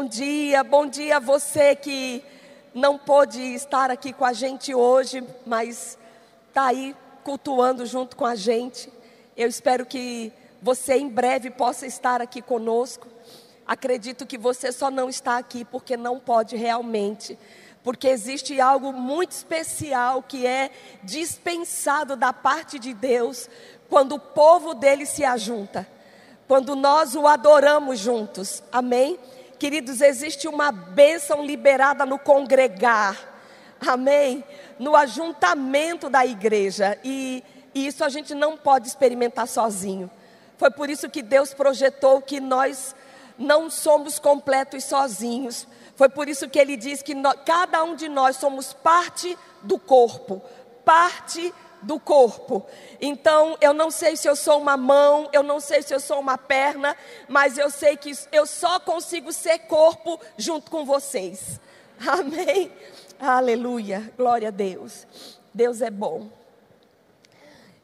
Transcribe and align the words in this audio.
Bom 0.00 0.08
dia, 0.08 0.64
bom 0.64 0.86
dia 0.86 1.18
a 1.18 1.20
você 1.20 1.76
que 1.76 2.24
não 2.72 2.96
pôde 2.96 3.38
estar 3.38 3.90
aqui 3.90 4.14
com 4.14 4.24
a 4.24 4.32
gente 4.32 4.74
hoje, 4.74 5.22
mas 5.44 5.98
está 6.48 6.68
aí 6.68 6.96
cultuando 7.22 7.84
junto 7.84 8.16
com 8.16 8.24
a 8.24 8.34
gente. 8.34 8.90
Eu 9.36 9.46
espero 9.46 9.84
que 9.84 10.32
você 10.62 10.94
em 10.96 11.06
breve 11.06 11.50
possa 11.50 11.86
estar 11.86 12.22
aqui 12.22 12.40
conosco. 12.40 13.08
Acredito 13.66 14.24
que 14.24 14.38
você 14.38 14.72
só 14.72 14.90
não 14.90 15.10
está 15.10 15.36
aqui 15.36 15.66
porque 15.66 15.98
não 15.98 16.18
pode 16.18 16.56
realmente, 16.56 17.38
porque 17.84 18.08
existe 18.08 18.58
algo 18.58 18.94
muito 18.94 19.32
especial 19.32 20.22
que 20.22 20.46
é 20.46 20.70
dispensado 21.02 22.16
da 22.16 22.32
parte 22.32 22.78
de 22.78 22.94
Deus 22.94 23.50
quando 23.90 24.14
o 24.14 24.18
povo 24.18 24.72
dele 24.72 25.04
se 25.04 25.26
ajunta, 25.26 25.86
quando 26.48 26.74
nós 26.74 27.14
o 27.14 27.26
adoramos 27.26 27.98
juntos. 27.98 28.62
Amém? 28.72 29.18
Queridos, 29.60 30.00
existe 30.00 30.48
uma 30.48 30.72
bênção 30.72 31.44
liberada 31.44 32.06
no 32.06 32.18
congregar. 32.18 33.14
Amém? 33.78 34.42
No 34.78 34.96
ajuntamento 34.96 36.08
da 36.08 36.24
igreja. 36.24 36.98
E, 37.04 37.44
e 37.74 37.86
isso 37.86 38.02
a 38.02 38.08
gente 38.08 38.34
não 38.34 38.56
pode 38.56 38.88
experimentar 38.88 39.46
sozinho. 39.46 40.10
Foi 40.56 40.70
por 40.70 40.88
isso 40.88 41.10
que 41.10 41.20
Deus 41.20 41.52
projetou 41.52 42.22
que 42.22 42.40
nós 42.40 42.96
não 43.38 43.68
somos 43.68 44.18
completos 44.18 44.84
sozinhos. 44.84 45.66
Foi 45.94 46.08
por 46.08 46.26
isso 46.26 46.48
que 46.48 46.58
ele 46.58 46.74
diz 46.74 47.02
que 47.02 47.14
cada 47.44 47.84
um 47.84 47.94
de 47.94 48.08
nós 48.08 48.36
somos 48.36 48.72
parte 48.72 49.36
do 49.60 49.78
corpo, 49.78 50.40
parte 50.86 51.48
do 51.48 51.54
corpo. 52.00 52.64
Então, 53.00 53.56
eu 53.60 53.72
não 53.72 53.90
sei 53.90 54.16
se 54.16 54.28
eu 54.28 54.36
sou 54.36 54.60
uma 54.60 54.76
mão, 54.76 55.28
eu 55.32 55.42
não 55.42 55.60
sei 55.60 55.82
se 55.82 55.94
eu 55.94 56.00
sou 56.00 56.20
uma 56.20 56.36
perna, 56.36 56.96
mas 57.28 57.56
eu 57.56 57.70
sei 57.70 57.96
que 57.96 58.12
eu 58.30 58.46
só 58.46 58.78
consigo 58.78 59.32
ser 59.32 59.60
corpo 59.60 60.20
junto 60.36 60.70
com 60.70 60.84
vocês. 60.84 61.60
Amém? 62.06 62.72
Aleluia, 63.18 64.12
glória 64.16 64.48
a 64.48 64.50
Deus. 64.50 65.06
Deus 65.52 65.80
é 65.80 65.90
bom. 65.90 66.28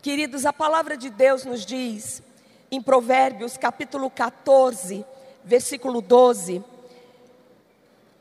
Queridos, 0.01 0.47
a 0.47 0.53
palavra 0.53 0.97
de 0.97 1.11
Deus 1.11 1.45
nos 1.45 1.67
diz 1.67 2.23
em 2.71 2.81
Provérbios 2.81 3.57
capítulo 3.57 4.09
14, 4.09 5.05
versículo 5.45 6.01
12. 6.01 6.63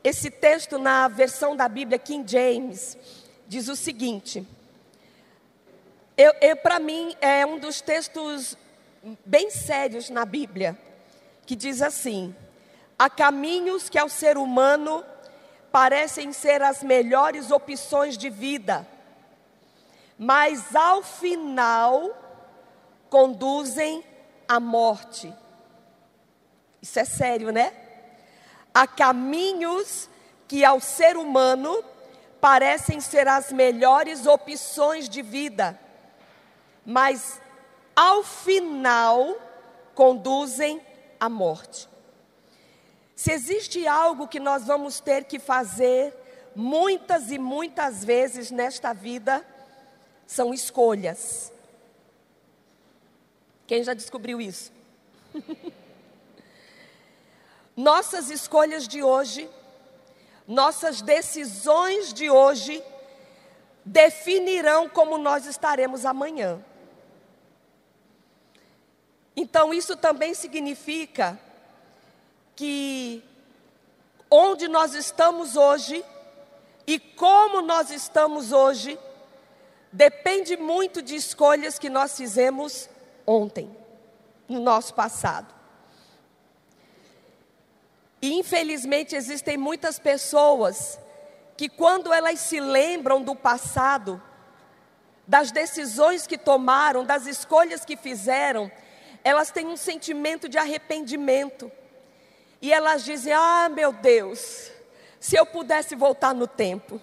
Esse 0.02 0.30
texto 0.30 0.78
na 0.78 1.08
versão 1.08 1.56
da 1.56 1.68
Bíblia 1.68 1.98
King 1.98 2.30
James 2.30 2.96
diz 3.48 3.68
o 3.68 3.76
seguinte: 3.76 4.46
eu, 6.16 6.32
eu 6.40 6.56
para 6.56 6.78
mim, 6.78 7.14
é 7.20 7.44
um 7.44 7.58
dos 7.58 7.80
textos 7.80 8.56
bem 9.24 9.50
sérios 9.50 10.08
na 10.08 10.24
Bíblia, 10.24 10.76
que 11.44 11.54
diz 11.54 11.82
assim: 11.82 12.34
há 12.98 13.10
caminhos 13.10 13.88
que 13.88 13.98
ao 13.98 14.08
ser 14.08 14.38
humano 14.38 15.04
parecem 15.70 16.32
ser 16.32 16.62
as 16.62 16.82
melhores 16.82 17.50
opções 17.50 18.16
de 18.16 18.30
vida, 18.30 18.86
mas 20.18 20.74
ao 20.74 21.02
final 21.02 22.16
conduzem 23.10 24.02
à 24.48 24.58
morte. 24.58 25.32
Isso 26.80 26.98
é 26.98 27.04
sério, 27.04 27.50
né? 27.50 27.74
Há 28.72 28.86
caminhos 28.86 30.08
que 30.48 30.64
ao 30.64 30.80
ser 30.80 31.16
humano 31.16 31.84
parecem 32.40 33.00
ser 33.00 33.26
as 33.28 33.52
melhores 33.52 34.26
opções 34.26 35.08
de 35.08 35.20
vida, 35.20 35.78
mas 36.86 37.40
ao 37.94 38.22
final 38.22 39.36
conduzem 39.94 40.80
à 41.18 41.28
morte. 41.28 41.88
Se 43.16 43.32
existe 43.32 43.86
algo 43.88 44.28
que 44.28 44.38
nós 44.38 44.64
vamos 44.66 45.00
ter 45.00 45.24
que 45.24 45.38
fazer 45.40 46.14
muitas 46.54 47.30
e 47.30 47.38
muitas 47.38 48.04
vezes 48.04 48.50
nesta 48.50 48.92
vida, 48.92 49.44
são 50.26 50.54
escolhas. 50.54 51.52
Quem 53.66 53.82
já 53.82 53.94
descobriu 53.94 54.40
isso? 54.40 54.72
Nossas 57.76 58.30
escolhas 58.30 58.88
de 58.88 59.02
hoje, 59.02 59.50
nossas 60.48 61.02
decisões 61.02 62.10
de 62.10 62.30
hoje, 62.30 62.82
definirão 63.84 64.88
como 64.88 65.18
nós 65.18 65.44
estaremos 65.44 66.06
amanhã. 66.06 66.64
Então, 69.36 69.74
isso 69.74 69.94
também 69.96 70.32
significa 70.32 71.38
que 72.56 73.22
onde 74.30 74.66
nós 74.66 74.94
estamos 74.94 75.56
hoje 75.56 76.02
e 76.86 76.98
como 76.98 77.60
nós 77.60 77.90
estamos 77.90 78.50
hoje 78.50 78.98
depende 79.92 80.56
muito 80.56 81.02
de 81.02 81.14
escolhas 81.14 81.78
que 81.78 81.90
nós 81.90 82.16
fizemos 82.16 82.88
ontem, 83.26 83.74
no 84.48 84.60
nosso 84.60 84.94
passado. 84.94 85.54
E 88.22 88.32
infelizmente 88.38 89.14
existem 89.14 89.56
muitas 89.56 89.98
pessoas 89.98 90.98
que, 91.56 91.68
quando 91.68 92.12
elas 92.12 92.40
se 92.40 92.60
lembram 92.60 93.22
do 93.22 93.34
passado, 93.34 94.20
das 95.26 95.50
decisões 95.50 96.26
que 96.26 96.38
tomaram, 96.38 97.04
das 97.04 97.26
escolhas 97.26 97.84
que 97.84 97.96
fizeram, 97.96 98.70
elas 99.26 99.50
têm 99.50 99.66
um 99.66 99.76
sentimento 99.76 100.48
de 100.48 100.56
arrependimento. 100.56 101.70
E 102.62 102.72
elas 102.72 103.04
dizem: 103.04 103.32
Ah, 103.32 103.68
meu 103.68 103.92
Deus, 103.92 104.70
se 105.18 105.34
eu 105.34 105.44
pudesse 105.44 105.96
voltar 105.96 106.32
no 106.32 106.46
tempo, 106.46 107.02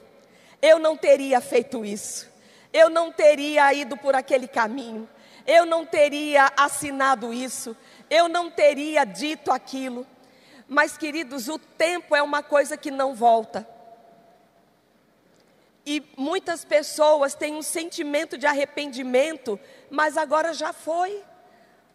eu 0.61 0.79
não 0.79 0.95
teria 0.95 1.41
feito 1.41 1.83
isso, 1.83 2.31
eu 2.71 2.89
não 2.89 3.11
teria 3.11 3.73
ido 3.73 3.97
por 3.97 4.15
aquele 4.15 4.47
caminho, 4.47 5.09
eu 5.45 5.65
não 5.65 5.85
teria 5.85 6.49
assinado 6.55 7.33
isso, 7.33 7.75
eu 8.09 8.29
não 8.29 8.49
teria 8.49 9.03
dito 9.03 9.51
aquilo. 9.51 10.07
Mas, 10.65 10.95
queridos, 10.95 11.49
o 11.49 11.59
tempo 11.59 12.15
é 12.15 12.21
uma 12.21 12.41
coisa 12.41 12.77
que 12.77 12.89
não 12.89 13.13
volta. 13.13 13.67
E 15.85 16.01
muitas 16.15 16.63
pessoas 16.63 17.35
têm 17.35 17.53
um 17.53 17.61
sentimento 17.61 18.37
de 18.37 18.45
arrependimento, 18.45 19.59
mas 19.89 20.15
agora 20.15 20.53
já 20.53 20.71
foi 20.71 21.21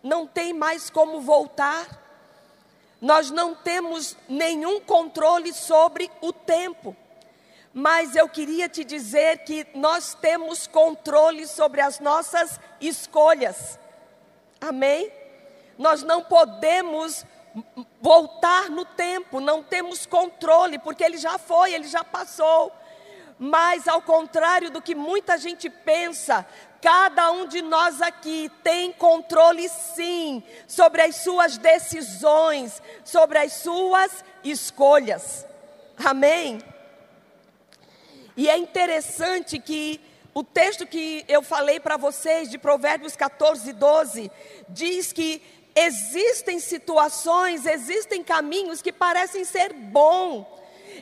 não 0.03 0.27
tem 0.27 0.53
mais 0.53 0.91
como 0.91 1.21
voltar. 1.21 1.87
Nós 3.01 3.31
não 3.31 3.55
temos 3.55 4.17
nenhum 4.29 4.81
controle 4.81 5.53
sobre 5.53 6.11
o 6.21 6.33
tempo. 6.33 6.97
Mas 7.73 8.17
eu 8.17 8.29
queria 8.29 8.69
te 8.69 8.83
dizer 8.83 9.39
que 9.45 9.67
nós 9.75 10.15
temos 10.15 10.67
controle 10.67 11.47
sobre 11.47 11.81
as 11.81 12.01
nossas 12.01 12.59
escolhas. 12.81 13.79
Amém? 14.61 15.13
Nós 15.79 16.03
não 16.03 16.25
podemos 16.25 17.25
voltar 18.01 18.69
no 18.69 18.85
tempo, 18.85 19.41
não 19.41 19.63
temos 19.63 20.07
controle, 20.07 20.79
porque 20.79 21.05
ele 21.05 21.19
já 21.19 21.39
foi, 21.39 21.73
ele 21.73 21.87
já 21.87 22.03
passou. 22.03 22.73
Mas 23.39 23.87
ao 23.87 24.03
contrário 24.03 24.71
do 24.71 24.83
que 24.83 24.95
muita 24.95 25.39
gente 25.39 25.71
pensa, 25.71 26.45
Cada 26.81 27.33
um 27.33 27.47
de 27.47 27.61
nós 27.61 28.01
aqui 28.01 28.51
tem 28.63 28.93
controle, 28.93 29.69
sim, 29.69 30.43
sobre 30.67 31.03
as 31.03 31.17
suas 31.17 31.59
decisões, 31.59 32.81
sobre 33.05 33.39
as 33.39 33.53
suas 33.55 34.25
escolhas. 34.45 35.45
Amém? 36.05 36.61
E 38.37 38.49
é 38.49 38.57
interessante 38.57 39.59
que 39.59 40.01
o 40.33 40.45
texto 40.45 40.87
que 40.87 41.25
eu 41.27 41.43
falei 41.43 41.81
para 41.81 41.97
vocês, 41.97 42.49
de 42.49 42.57
Provérbios 42.57 43.17
14, 43.17 43.73
12, 43.73 44.31
diz 44.69 45.13
que 45.13 45.43
existem 45.75 46.61
situações, 46.61 47.67
existem 47.67 48.23
caminhos 48.23 48.81
que 48.81 48.93
parecem 48.93 49.45
ser 49.45 49.73
bons 49.73 50.58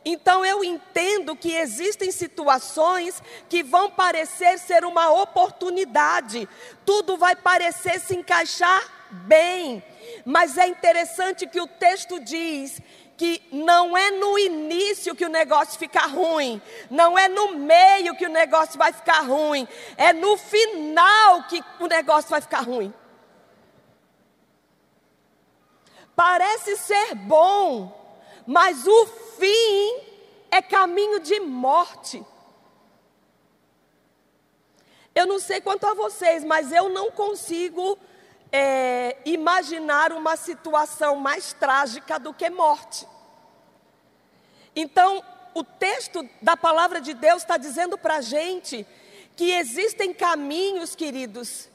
então 0.09 0.45
eu 0.45 0.63
entendo 0.63 1.35
que 1.35 1.53
existem 1.53 2.13
situações 2.13 3.21
que 3.49 3.65
vão 3.65 3.91
parecer 3.91 4.57
ser 4.57 4.85
uma 4.85 5.11
oportunidade, 5.11 6.49
tudo 6.85 7.17
vai 7.17 7.35
parecer 7.35 7.99
se 7.99 8.15
encaixar 8.15 8.81
bem, 9.11 9.83
mas 10.25 10.57
é 10.57 10.69
interessante 10.69 11.45
que 11.49 11.61
o 11.61 11.67
texto 11.67 12.21
diz 12.21 12.81
que 13.17 13.43
não 13.51 13.97
é 13.97 14.13
no 14.13 14.39
início 14.39 15.13
que 15.17 15.25
o 15.25 15.29
negócio 15.29 15.77
fica 15.77 16.07
ruim, 16.07 16.63
não 16.89 17.19
é 17.19 17.27
no 17.27 17.57
meio 17.57 18.15
que 18.15 18.27
o 18.27 18.31
negócio 18.31 18.79
vai 18.79 18.93
ficar 18.93 19.23
ruim, 19.23 19.67
é 19.97 20.13
no 20.13 20.37
final 20.37 21.43
que 21.49 21.65
o 21.81 21.89
negócio 21.89 22.31
vai 22.31 22.41
ficar 22.41 22.61
ruim. 22.61 22.95
Parece 26.15 26.77
ser 26.77 27.17
bom, 27.17 28.06
mas 28.47 28.87
o 28.87 29.07
fim 29.07 30.01
é 30.51 30.63
caminho 30.63 31.21
de 31.21 31.41
morte. 31.41 32.25
Eu 35.15 35.27
não 35.27 35.39
sei 35.39 35.61
quanto 35.61 35.87
a 35.87 35.95
vocês, 35.95 36.45
mas 36.45 36.71
eu 36.71 36.89
não 36.89 37.11
consigo 37.11 37.99
é, 38.53 39.17
imaginar 39.25 40.13
uma 40.13 40.37
situação 40.37 41.17
mais 41.17 41.53
trágica 41.53 42.19
do 42.19 42.33
que 42.33 42.49
morte. 42.51 43.07
Então, 44.75 45.25
o 45.55 45.65
texto 45.65 46.29
da 46.43 46.55
palavra 46.57 47.01
de 47.01 47.15
Deus 47.15 47.43
está 47.43 47.57
dizendo 47.57 47.97
para 47.97 48.17
a 48.17 48.21
gente 48.21 48.87
que 49.35 49.53
existem 49.53 50.13
caminhos, 50.13 50.95
queridos, 50.95 51.69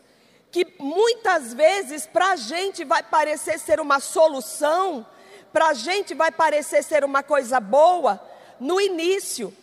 que 0.51 0.65
muitas 0.79 1.53
vezes 1.53 2.05
para 2.05 2.33
a 2.33 2.35
gente 2.35 2.83
vai 2.83 3.01
parecer 3.01 3.57
ser 3.57 3.79
uma 3.79 3.99
solução, 3.99 5.05
para 5.51 5.67
a 5.67 5.73
gente 5.73 6.13
vai 6.13 6.31
parecer 6.31 6.83
ser 6.83 7.03
uma 7.03 7.23
coisa 7.23 7.59
boa 7.59 8.21
no 8.59 8.79
início. 8.79 9.53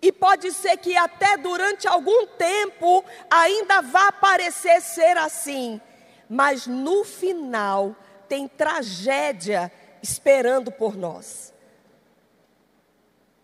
E 0.00 0.12
pode 0.12 0.52
ser 0.52 0.76
que 0.76 0.96
até 0.96 1.36
durante 1.36 1.88
algum 1.88 2.26
tempo 2.26 3.04
ainda 3.28 3.80
vá 3.82 4.12
parecer 4.12 4.80
ser 4.80 5.16
assim, 5.16 5.80
mas 6.28 6.66
no 6.66 7.04
final 7.04 7.96
tem 8.28 8.46
tragédia 8.46 9.72
esperando 10.02 10.70
por 10.70 10.96
nós. 10.96 11.52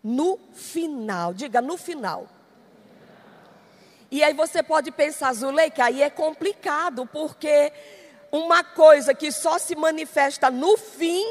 No 0.03 0.39
final, 0.53 1.33
diga 1.33 1.61
no 1.61 1.77
final. 1.77 2.27
E 4.11 4.23
aí 4.23 4.33
você 4.33 4.63
pode 4.63 4.91
pensar, 4.91 5.33
Zuleika, 5.33 5.85
aí 5.85 6.01
é 6.01 6.09
complicado, 6.09 7.05
porque 7.07 7.73
uma 8.35 8.63
coisa 8.63 9.13
que 9.13 9.31
só 9.31 9.57
se 9.57 9.75
manifesta 9.75 10.49
no 10.49 10.77
fim, 10.77 11.25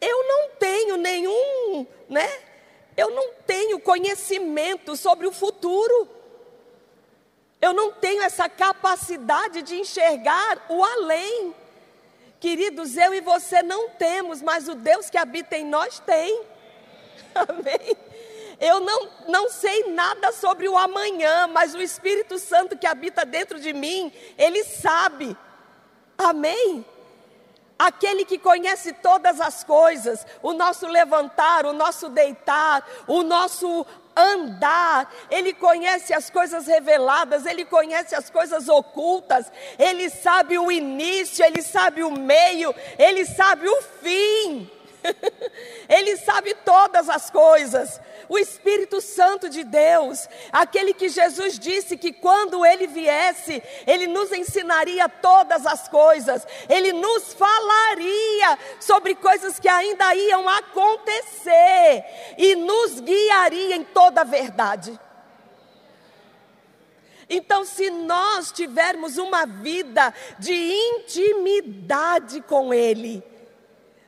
eu 0.00 0.26
não 0.26 0.50
tenho 0.58 0.96
nenhum, 0.96 1.86
né? 2.08 2.28
Eu 2.96 3.10
não 3.10 3.32
tenho 3.46 3.80
conhecimento 3.80 4.96
sobre 4.96 5.26
o 5.26 5.32
futuro. 5.32 6.08
Eu 7.60 7.72
não 7.72 7.92
tenho 7.92 8.22
essa 8.22 8.48
capacidade 8.48 9.62
de 9.62 9.76
enxergar 9.78 10.66
o 10.68 10.82
além. 10.82 11.54
Queridos, 12.40 12.96
eu 12.96 13.14
e 13.14 13.20
você 13.20 13.62
não 13.62 13.90
temos, 13.90 14.42
mas 14.42 14.68
o 14.68 14.74
Deus 14.74 15.08
que 15.08 15.16
habita 15.16 15.56
em 15.56 15.64
nós 15.64 16.00
tem. 16.00 16.42
Amém? 17.34 17.96
Eu 18.62 18.78
não, 18.78 19.08
não 19.26 19.50
sei 19.50 19.90
nada 19.90 20.30
sobre 20.30 20.68
o 20.68 20.78
amanhã, 20.78 21.48
mas 21.48 21.74
o 21.74 21.82
Espírito 21.82 22.38
Santo 22.38 22.78
que 22.78 22.86
habita 22.86 23.24
dentro 23.24 23.58
de 23.58 23.72
mim, 23.72 24.12
ele 24.38 24.62
sabe. 24.62 25.36
Amém? 26.16 26.86
aquele 27.78 28.24
que 28.24 28.38
conhece 28.38 28.92
todas 28.92 29.40
as 29.40 29.64
coisas, 29.64 30.24
o 30.40 30.52
nosso 30.52 30.86
levantar, 30.86 31.66
o 31.66 31.72
nosso 31.72 32.08
deitar, 32.08 32.86
o 33.08 33.24
nosso 33.24 33.84
andar, 34.16 35.12
ele 35.30 35.52
conhece 35.52 36.14
as 36.14 36.30
coisas 36.30 36.66
reveladas, 36.66 37.44
ele 37.44 37.64
conhece 37.64 38.14
as 38.14 38.30
coisas 38.30 38.68
ocultas, 38.68 39.50
ele 39.78 40.08
sabe 40.10 40.58
o 40.58 40.70
início, 40.70 41.44
ele 41.44 41.60
sabe 41.60 42.04
o 42.04 42.10
meio, 42.10 42.74
ele 42.98 43.24
sabe 43.24 43.68
o 43.68 43.82
fim. 44.00 44.70
ele 45.88 46.16
sabe 46.16 46.54
todas 46.64 47.08
as 47.08 47.30
coisas 47.30 48.00
o 48.32 48.38
Espírito 48.38 48.98
Santo 49.02 49.46
de 49.46 49.62
Deus, 49.62 50.26
aquele 50.50 50.94
que 50.94 51.10
Jesus 51.10 51.58
disse 51.58 51.98
que 51.98 52.14
quando 52.14 52.64
ele 52.64 52.86
viesse, 52.86 53.62
ele 53.86 54.06
nos 54.06 54.32
ensinaria 54.32 55.06
todas 55.06 55.66
as 55.66 55.86
coisas, 55.86 56.46
ele 56.66 56.94
nos 56.94 57.34
falaria 57.34 58.58
sobre 58.80 59.14
coisas 59.14 59.58
que 59.58 59.68
ainda 59.68 60.14
iam 60.14 60.48
acontecer 60.48 62.04
e 62.38 62.54
nos 62.56 63.00
guiaria 63.00 63.76
em 63.76 63.84
toda 63.84 64.22
a 64.22 64.24
verdade. 64.24 64.98
Então, 67.28 67.66
se 67.66 67.90
nós 67.90 68.50
tivermos 68.50 69.18
uma 69.18 69.44
vida 69.44 70.12
de 70.38 70.54
intimidade 70.54 72.40
com 72.42 72.72
Ele, 72.74 73.22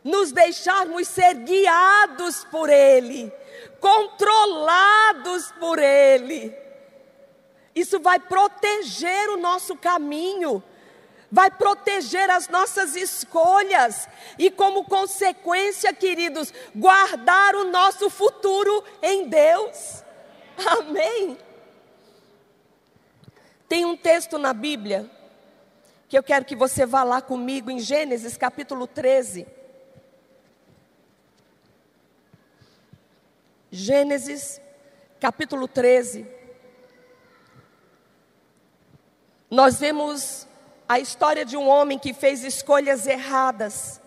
nos 0.04 0.30
deixarmos 0.30 1.08
ser 1.08 1.34
guiados 1.34 2.44
por 2.44 2.68
Ele, 2.68 3.32
controlados 3.80 5.50
por 5.52 5.78
Ele. 5.78 6.54
Isso 7.74 7.98
vai 7.98 8.20
proteger 8.20 9.30
o 9.30 9.38
nosso 9.38 9.74
caminho, 9.74 10.62
vai 11.32 11.50
proteger 11.50 12.30
as 12.30 12.48
nossas 12.48 12.94
escolhas 12.94 14.06
e, 14.38 14.50
como 14.50 14.84
consequência, 14.84 15.92
queridos, 15.92 16.52
guardar 16.76 17.56
o 17.56 17.64
nosso 17.64 18.10
futuro 18.10 18.84
em 19.02 19.26
Deus. 19.28 20.04
Amém. 20.78 21.38
Tem 23.66 23.84
um 23.84 23.96
texto 23.96 24.38
na 24.38 24.52
Bíblia 24.52 25.10
que 26.08 26.16
eu 26.16 26.22
quero 26.22 26.44
que 26.44 26.54
você 26.54 26.86
vá 26.86 27.02
lá 27.02 27.20
comigo 27.20 27.70
em 27.70 27.80
Gênesis 27.80 28.36
capítulo 28.36 28.86
13. 28.86 29.46
Gênesis, 33.76 34.60
capítulo 35.18 35.66
13. 35.66 36.24
Nós 39.50 39.80
vemos 39.80 40.46
a 40.88 41.00
história 41.00 41.44
de 41.44 41.56
um 41.56 41.66
homem 41.66 41.98
que 41.98 42.14
fez 42.14 42.44
escolhas 42.44 43.04
erradas 43.04 44.00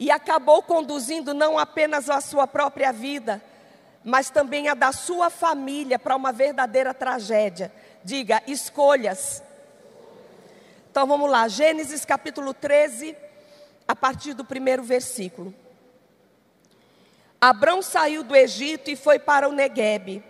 e 0.00 0.10
acabou 0.10 0.64
conduzindo 0.64 1.32
não 1.32 1.56
apenas 1.56 2.10
a 2.10 2.20
sua 2.20 2.44
própria 2.48 2.90
vida, 2.90 3.40
mas 4.02 4.30
também 4.30 4.66
a 4.66 4.74
da 4.74 4.90
sua 4.90 5.30
família 5.30 5.96
para 5.96 6.16
uma 6.16 6.32
verdadeira 6.32 6.92
tragédia. 6.92 7.72
Diga, 8.02 8.42
escolhas. 8.48 9.44
Então 10.90 11.06
vamos 11.06 11.30
lá, 11.30 11.46
Gênesis 11.46 12.04
capítulo 12.04 12.52
13, 12.52 13.16
a 13.86 13.94
partir 13.94 14.34
do 14.34 14.44
primeiro 14.44 14.82
versículo. 14.82 15.54
Abrão 17.40 17.80
saiu 17.80 18.24
do 18.24 18.34
Egito 18.34 18.90
e 18.90 18.96
foi 18.96 19.18
para 19.18 19.48
o 19.48 19.52
Neguebe. 19.52 20.22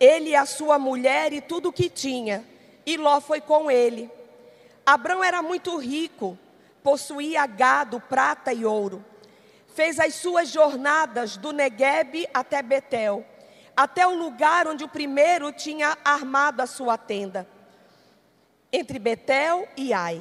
Ele 0.00 0.30
e 0.30 0.36
a 0.36 0.44
sua 0.44 0.78
mulher 0.78 1.32
e 1.32 1.40
tudo 1.40 1.68
o 1.68 1.72
que 1.72 1.88
tinha. 1.88 2.44
E 2.84 2.96
Ló 2.96 3.20
foi 3.20 3.40
com 3.40 3.70
ele. 3.70 4.10
Abrão 4.84 5.22
era 5.22 5.42
muito 5.42 5.76
rico, 5.76 6.36
possuía 6.82 7.46
gado, 7.46 8.00
prata 8.00 8.52
e 8.52 8.64
ouro. 8.64 9.04
Fez 9.74 10.00
as 10.00 10.14
suas 10.14 10.48
jornadas 10.48 11.36
do 11.36 11.52
Neguebe 11.52 12.26
até 12.34 12.60
Betel, 12.60 13.24
até 13.76 14.04
o 14.04 14.16
lugar 14.16 14.66
onde 14.66 14.82
o 14.82 14.88
primeiro 14.88 15.52
tinha 15.52 15.96
armado 16.04 16.60
a 16.60 16.66
sua 16.66 16.98
tenda, 16.98 17.46
entre 18.72 18.98
Betel 18.98 19.68
e 19.76 19.92
Ai, 19.92 20.20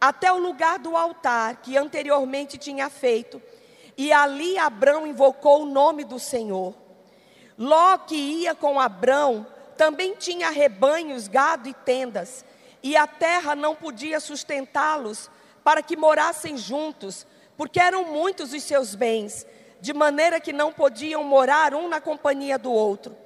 até 0.00 0.32
o 0.32 0.38
lugar 0.38 0.78
do 0.78 0.96
altar 0.96 1.56
que 1.56 1.76
anteriormente 1.76 2.56
tinha 2.56 2.88
feito 2.88 3.42
e 3.98 4.12
ali 4.12 4.56
Abrão 4.56 5.04
invocou 5.04 5.62
o 5.62 5.66
nome 5.66 6.04
do 6.04 6.20
Senhor. 6.20 6.72
Ló 7.58 7.98
que 7.98 8.14
ia 8.14 8.54
com 8.54 8.78
Abrão 8.78 9.44
também 9.76 10.14
tinha 10.14 10.50
rebanhos, 10.50 11.26
gado 11.26 11.68
e 11.68 11.74
tendas, 11.74 12.44
e 12.80 12.96
a 12.96 13.08
terra 13.08 13.56
não 13.56 13.74
podia 13.74 14.20
sustentá-los 14.20 15.28
para 15.64 15.82
que 15.82 15.96
morassem 15.96 16.56
juntos, 16.56 17.26
porque 17.56 17.80
eram 17.80 18.04
muitos 18.04 18.52
os 18.52 18.62
seus 18.62 18.94
bens, 18.94 19.44
de 19.80 19.92
maneira 19.92 20.38
que 20.38 20.52
não 20.52 20.72
podiam 20.72 21.24
morar 21.24 21.74
um 21.74 21.88
na 21.88 22.00
companhia 22.00 22.56
do 22.56 22.72
outro. 22.72 23.16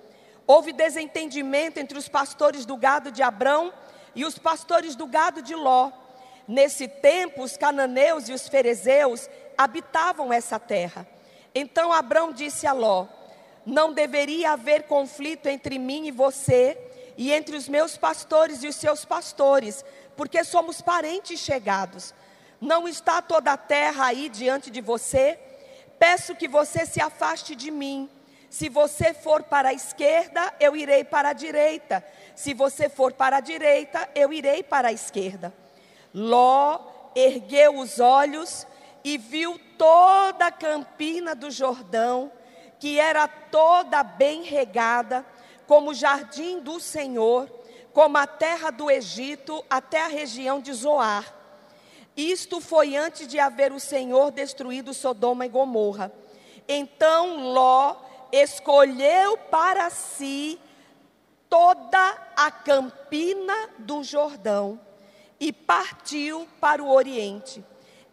Houve 0.47 0.73
desentendimento 0.73 1.79
entre 1.79 1.99
os 1.99 2.09
pastores 2.09 2.65
do 2.65 2.79
gado 2.79 3.13
de 3.13 3.23
Abrão 3.23 3.73
e 4.15 4.25
os 4.25 4.39
pastores 4.39 4.97
do 4.97 5.07
gado 5.07 5.43
de 5.43 5.55
Ló. 5.55 5.91
Nesse 6.49 6.89
tempo, 6.89 7.43
os 7.43 7.57
cananeus 7.57 8.29
e 8.29 8.33
os 8.33 8.49
ferezeus 8.49 9.29
habitavam 9.63 10.33
essa 10.33 10.59
terra. 10.59 11.07
Então 11.55 11.93
Abrão 11.93 12.33
disse 12.33 12.67
a 12.67 12.73
Ló: 12.73 13.07
Não 13.65 13.93
deveria 13.93 14.53
haver 14.53 14.85
conflito 14.85 15.47
entre 15.47 15.79
mim 15.79 16.07
e 16.07 16.11
você, 16.11 16.79
e 17.17 17.33
entre 17.33 17.57
os 17.57 17.69
meus 17.69 17.97
pastores 17.97 18.63
e 18.63 18.69
os 18.69 18.77
seus 18.77 19.05
pastores, 19.05 19.85
porque 20.17 20.43
somos 20.45 20.81
parentes 20.81 21.41
chegados. 21.41 22.15
Não 22.61 22.87
está 22.87 23.21
toda 23.21 23.53
a 23.53 23.57
terra 23.57 24.07
aí 24.07 24.29
diante 24.29 24.71
de 24.71 24.81
você? 24.81 25.39
Peço 25.99 26.35
que 26.35 26.49
você 26.49 26.87
se 26.87 27.01
afaste 27.01 27.55
de 27.55 27.71
mim. 27.71 28.09
Se 28.49 28.69
você 28.69 29.15
for 29.15 29.43
para 29.43 29.71
a 29.71 29.73
esquerda, 29.73 30.53
eu 30.61 30.77
irei 30.77 31.05
para 31.05 31.31
a 31.31 31.33
direita. 31.33 32.05
Se 32.37 32.53
você 32.53 32.89
for 32.89 33.13
para 33.13 33.39
a 33.39 33.41
direita, 33.41 34.09
eu 34.15 34.33
irei 34.33 34.63
para 34.63 34.89
a 34.89 34.93
esquerda. 34.93 35.53
Ló 36.15 36.81
ergueu 37.15 37.79
os 37.79 37.99
olhos 37.99 38.67
e 39.05 39.19
viu 39.19 39.61
toda 39.77 40.47
a 40.47 40.53
campina 40.53 41.35
do 41.35 41.51
Jordão, 41.51 42.33
que 42.79 42.99
era 42.99 43.27
toda 43.27 44.03
bem 44.03 44.43
regada, 44.43 45.25
como 45.67 45.91
o 45.91 45.95
jardim 45.95 46.61
do 46.61 46.81
Senhor, 46.81 47.49
como 47.93 48.19
a 48.19 48.27
terra 48.27 48.71
do 48.71 48.91
Egito 48.91 49.65
até 49.69 50.03
a 50.03 50.09
região 50.09 50.61
de 50.61 50.73
Zoar. 50.73 51.35
Isto 52.17 52.61
foi 52.61 52.97
antes 52.97 53.27
de 53.27 53.39
haver 53.39 53.73
o 53.73 53.81
Senhor 53.81 54.31
destruído 54.31 54.93
Sodoma 54.93 55.47
e 55.47 55.49
Gomorra. 55.49 56.13
Então 56.69 57.53
Ló 57.53 57.97
escolheu 58.31 59.37
para 59.37 59.89
si 59.91 60.59
toda 61.49 62.19
a 62.37 62.51
campina 62.51 63.71
do 63.79 64.03
Jordão 64.03 64.81
e 65.39 65.53
partiu 65.53 66.49
para 66.61 66.83
o 66.83 66.91
Oriente. 66.91 67.65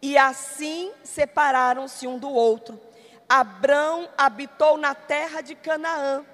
E 0.02 0.16
assim 0.16 0.92
separaram-se 1.04 2.06
um 2.06 2.18
do 2.18 2.30
outro. 2.30 2.80
Abrão 3.28 4.08
habitou 4.16 4.76
na 4.76 4.94
terra 4.94 5.40
de 5.40 5.54
Canaã, 5.54 6.24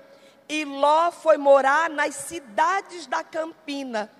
e 0.48 0.64
Ló 0.64 1.10
foi 1.10 1.36
morar 1.36 1.90
nas 1.90 2.14
cidades 2.14 3.06
da 3.06 3.22
campina, 3.24 4.10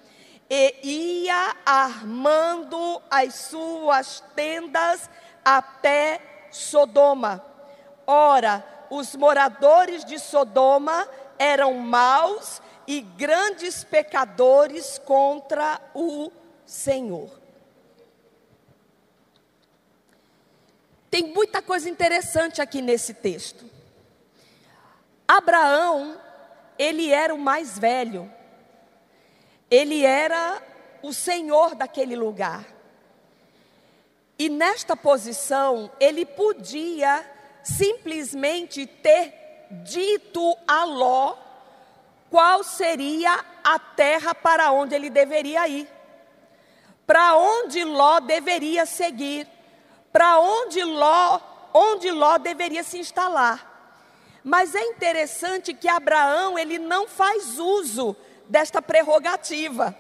e 0.51 1.25
ia 1.25 1.57
armando 1.65 3.01
as 3.11 3.35
suas 3.35 4.23
tendas 4.35 5.09
até 5.45 6.21
Sodoma. 6.51 7.45
Ora, 8.07 8.65
os 8.91 9.17
moradores 9.17 10.05
de 10.05 10.19
Sodoma 10.19 11.09
eram 11.39 11.75
maus 11.75 12.61
e 12.87 13.01
grandes 13.01 13.83
pecadores 13.85 14.99
contra 14.99 15.81
o 15.95 16.31
Senhor. 16.65 17.46
Tem 21.17 21.29
muita 21.29 21.63
coisa 21.63 21.89
interessante 21.89 22.61
aqui 22.61 22.83
nesse 22.83 23.15
texto. 23.15 23.65
Abraão, 25.27 26.21
ele 26.79 27.11
era 27.11 27.35
o 27.35 27.39
mais 27.39 27.79
velho. 27.79 28.31
Ele 29.71 30.05
era 30.05 30.63
o 31.03 31.15
senhor 31.15 31.75
daquele 31.75 32.15
lugar. 32.15 32.67
E 34.39 34.51
nesta 34.51 34.95
posição, 34.95 35.91
ele 35.99 36.27
podia 36.27 37.25
simplesmente 37.63 38.85
ter 38.87 39.33
dito 39.85 40.55
a 40.69 40.85
Ló 40.85 41.35
qual 42.29 42.63
seria 42.63 43.43
a 43.65 43.79
terra 43.79 44.35
para 44.35 44.71
onde 44.71 44.95
ele 44.95 45.09
deveria 45.09 45.67
ir, 45.67 45.89
para 47.07 47.39
onde 47.39 47.83
Ló 47.85 48.21
deveria 48.21 48.85
seguir, 48.85 49.56
para 50.17 50.39
onde 50.39 50.83
Ló, 50.83 51.39
onde 51.75 52.11
Ló 52.11 52.39
deveria 52.39 52.83
se 52.83 52.97
instalar. 52.99 54.41
Mas 54.43 54.75
é 54.75 54.83
interessante 54.83 55.75
que 55.75 55.87
Abraão 55.87 56.59
ele 56.59 56.79
não 56.79 57.07
faz 57.07 57.59
uso 57.59 58.17
desta 58.49 58.81
prerrogativa. 58.81 59.95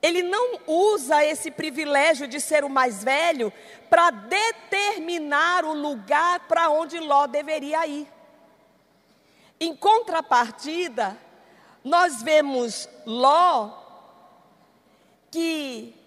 Ele 0.00 0.22
não 0.22 0.60
usa 0.68 1.24
esse 1.24 1.50
privilégio 1.50 2.28
de 2.28 2.40
ser 2.40 2.62
o 2.62 2.70
mais 2.70 3.02
velho 3.02 3.52
para 3.90 4.10
determinar 4.10 5.64
o 5.64 5.74
lugar 5.74 6.46
para 6.46 6.70
onde 6.70 7.00
Ló 7.00 7.26
deveria 7.26 7.84
ir. 7.88 8.06
Em 9.58 9.74
contrapartida, 9.74 11.18
nós 11.82 12.22
vemos 12.22 12.88
Ló 13.04 13.82
que 15.28 16.03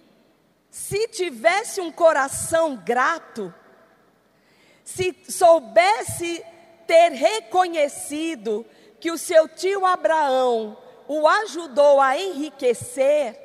se 0.77 1.07
tivesse 1.07 1.81
um 1.81 1.91
coração 1.91 2.75
grato, 2.75 3.51
se 4.85 5.17
soubesse 5.27 6.45
ter 6.85 7.09
reconhecido 7.13 8.63
que 8.99 9.09
o 9.09 9.17
seu 9.17 9.49
tio 9.49 9.83
Abraão 9.87 10.77
o 11.07 11.27
ajudou 11.27 11.99
a 11.99 12.15
enriquecer, 12.15 13.35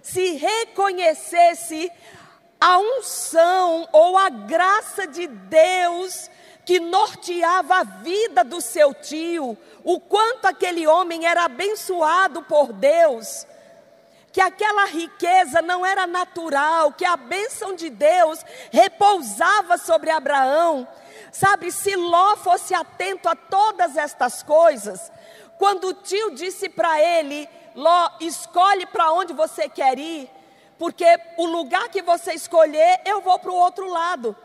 se 0.00 0.36
reconhecesse 0.36 1.90
a 2.60 2.78
unção 2.78 3.88
ou 3.92 4.16
a 4.16 4.28
graça 4.30 5.08
de 5.08 5.26
Deus 5.26 6.30
que 6.64 6.78
norteava 6.78 7.80
a 7.80 7.84
vida 7.84 8.44
do 8.44 8.60
seu 8.60 8.94
tio, 8.94 9.58
o 9.82 9.98
quanto 9.98 10.46
aquele 10.46 10.86
homem 10.86 11.26
era 11.26 11.46
abençoado 11.46 12.42
por 12.44 12.72
Deus, 12.72 13.44
que 14.32 14.40
aquela 14.40 14.86
riqueza 14.86 15.60
não 15.60 15.84
era 15.84 16.06
natural, 16.06 16.92
que 16.92 17.04
a 17.04 17.16
bênção 17.16 17.74
de 17.74 17.90
Deus 17.90 18.44
repousava 18.70 19.76
sobre 19.76 20.10
Abraão. 20.10 20.86
Sabe, 21.32 21.70
se 21.70 21.94
Ló 21.96 22.36
fosse 22.36 22.74
atento 22.74 23.28
a 23.28 23.36
todas 23.36 23.96
estas 23.96 24.42
coisas, 24.42 25.10
quando 25.58 25.88
o 25.88 25.94
tio 25.94 26.34
disse 26.34 26.68
para 26.68 27.00
ele: 27.00 27.48
Ló, 27.74 28.10
escolhe 28.20 28.86
para 28.86 29.12
onde 29.12 29.32
você 29.32 29.68
quer 29.68 29.98
ir, 29.98 30.30
porque 30.78 31.06
o 31.36 31.46
lugar 31.46 31.88
que 31.88 32.02
você 32.02 32.32
escolher, 32.32 33.00
eu 33.04 33.20
vou 33.20 33.38
para 33.38 33.50
o 33.50 33.56
outro 33.56 33.88
lado. 33.88 34.36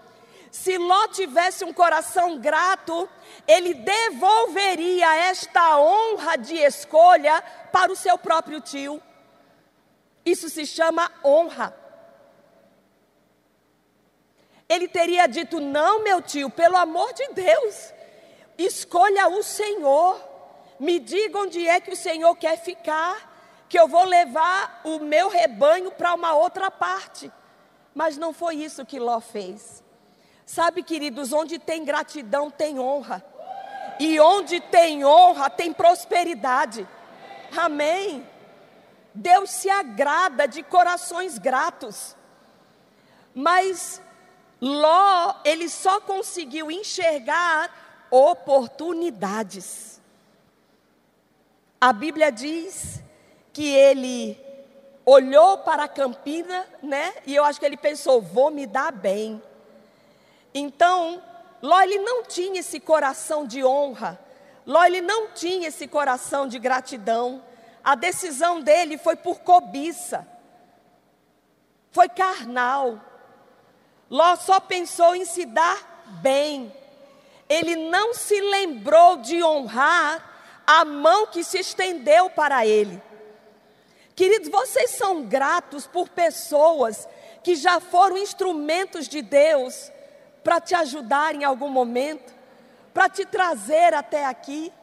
Se 0.51 0.77
Ló 0.77 1.08
tivesse 1.10 1.65
um 1.65 1.74
coração 1.74 2.39
grato, 2.39 3.10
ele 3.46 3.74
devolveria 3.74 5.13
esta 5.15 5.77
honra 5.77 6.38
de 6.38 6.56
escolha 6.56 7.44
para 7.74 7.92
o 7.92 7.96
seu 7.96 8.18
próprio 8.18 8.62
tio. 8.62 9.01
Isso 10.25 10.50
se 10.50 10.65
chama 10.65 11.12
honra. 11.24 11.74
Ele 14.67 14.88
teria 14.88 15.27
dito: 15.27 15.60
Não, 15.60 16.03
meu 16.03 16.22
tio, 16.22 16.50
pelo 16.50 16.75
amor 16.75 17.13
de 17.13 17.27
Deus, 17.29 17.94
escolha 18.58 19.27
o 19.27 19.44
Senhor. 19.44 20.20
Me 20.79 21.00
diga 21.00 21.38
onde 21.39 21.65
é 21.67 21.79
que 21.79 21.91
o 21.91 21.96
Senhor 21.96 22.36
quer 22.36 22.58
ficar, 22.58 23.65
que 23.70 23.79
eu 23.79 23.88
vou 23.88 24.03
levar 24.03 24.82
o 24.84 25.00
meu 25.00 25.29
rebanho 25.29 25.91
para 25.91 26.13
uma 26.13 26.34
outra 26.34 26.70
parte. 26.70 27.32
Mas 27.94 28.17
não 28.17 28.34
foi 28.34 28.55
isso 28.55 28.86
que 28.86 29.00
Ló 29.00 29.22
fez. 29.22 29.84
Sabe, 30.46 30.84
queridos, 30.84 31.32
onde 31.32 31.58
tem 31.58 31.86
gratidão 31.86 32.51
tem 32.51 32.77
honra. 32.77 33.24
E 34.00 34.20
onde 34.20 34.60
tem 34.60 35.05
honra 35.05 35.50
tem 35.50 35.72
prosperidade. 35.72 36.86
Amém. 37.55 38.27
Deus 39.16 39.50
se 39.50 39.70
agrada 39.70 40.48
de 40.48 40.62
corações 40.62 41.38
gratos. 41.38 42.16
Mas 43.34 44.02
Ló, 44.62 45.36
ele 45.44 45.70
só 45.70 46.02
conseguiu 46.02 46.70
enxergar 46.70 48.08
oportunidades. 48.10 50.02
A 51.80 51.94
Bíblia 51.94 52.32
diz 52.32 53.02
que 53.54 53.68
ele 53.68 54.38
olhou 55.06 55.60
para 55.60 55.84
a 55.84 55.88
campina, 55.88 56.66
né? 56.82 57.14
E 57.26 57.36
eu 57.36 57.44
acho 57.44 57.60
que 57.60 57.66
ele 57.66 57.78
pensou: 57.78 58.22
vou 58.22 58.50
me 58.50 58.66
dar 58.66 58.92
bem. 58.92 59.42
Então, 60.54 61.22
Ló 61.62 61.82
ele 61.82 62.00
não 62.00 62.24
tinha 62.24 62.60
esse 62.60 62.80
coração 62.80 63.46
de 63.46 63.64
honra. 63.64 64.20
Ló 64.66 64.84
ele 64.84 65.02
não 65.02 65.32
tinha 65.32 65.68
esse 65.68 65.88
coração 65.88 66.48
de 66.48 66.58
gratidão. 66.58 67.44
A 67.86 67.94
decisão 67.94 68.62
dele 68.62 68.98
foi 68.98 69.15
por 69.15 69.42
cobiça. 69.42 70.27
Foi 71.92 72.10
carnal. 72.10 73.00
Ló 74.10 74.36
só 74.38 74.60
pensou 74.60 75.15
em 75.15 75.24
se 75.24 75.46
dar 75.46 76.08
bem. 76.20 76.74
Ele 77.48 77.75
não 77.75 78.15
se 78.15 78.42
lembrou 78.42 79.18
de 79.18 79.44
honrar 79.44 80.63
a 80.65 80.84
mão 80.84 81.27
que 81.27 81.44
se 81.44 81.60
estendeu 81.60 82.27
para 82.27 82.65
ele. 82.65 83.00
Queridos, 84.15 84.50
vocês 84.50 84.89
são 84.92 85.24
gratos 85.24 85.86
por 85.86 86.10
pessoas 86.10 87.08
que 87.44 87.54
já 87.56 87.80
foram 87.80 88.18
instrumentos 88.18 89.08
de 89.08 89.22
Deus 89.22 89.92
para 90.44 90.60
te 90.60 90.74
ajudar 90.74 91.36
em 91.36 91.44
algum 91.44 91.70
momento, 91.70 92.34
para 92.92 93.10
te 93.10 93.25
trazer 93.25 93.94
até 93.94 94.25
aqui. 94.25 94.74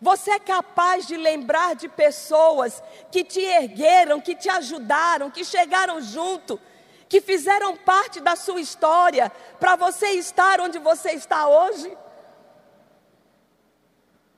Você 0.00 0.30
é 0.32 0.38
capaz 0.38 1.06
de 1.06 1.16
lembrar 1.16 1.74
de 1.74 1.88
pessoas 1.88 2.82
que 3.10 3.24
te 3.24 3.40
ergueram, 3.40 4.20
que 4.20 4.36
te 4.36 4.48
ajudaram, 4.48 5.30
que 5.30 5.44
chegaram 5.44 6.00
junto, 6.00 6.60
que 7.08 7.20
fizeram 7.20 7.76
parte 7.76 8.20
da 8.20 8.36
sua 8.36 8.60
história 8.60 9.32
para 9.58 9.74
você 9.74 10.10
estar 10.10 10.60
onde 10.60 10.78
você 10.78 11.10
está 11.12 11.48
hoje? 11.48 11.96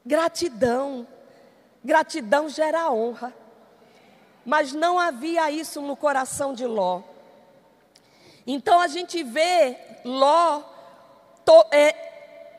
Gratidão. 0.04 1.06
Gratidão 1.84 2.48
gera 2.48 2.90
honra. 2.90 3.34
Mas 4.46 4.72
não 4.72 4.98
havia 4.98 5.50
isso 5.50 5.82
no 5.82 5.94
coração 5.94 6.54
de 6.54 6.66
Ló. 6.66 7.02
Então 8.46 8.80
a 8.80 8.88
gente 8.88 9.22
vê 9.22 9.76
Ló 10.06 10.62
to, 11.44 11.66
é, 11.70 11.92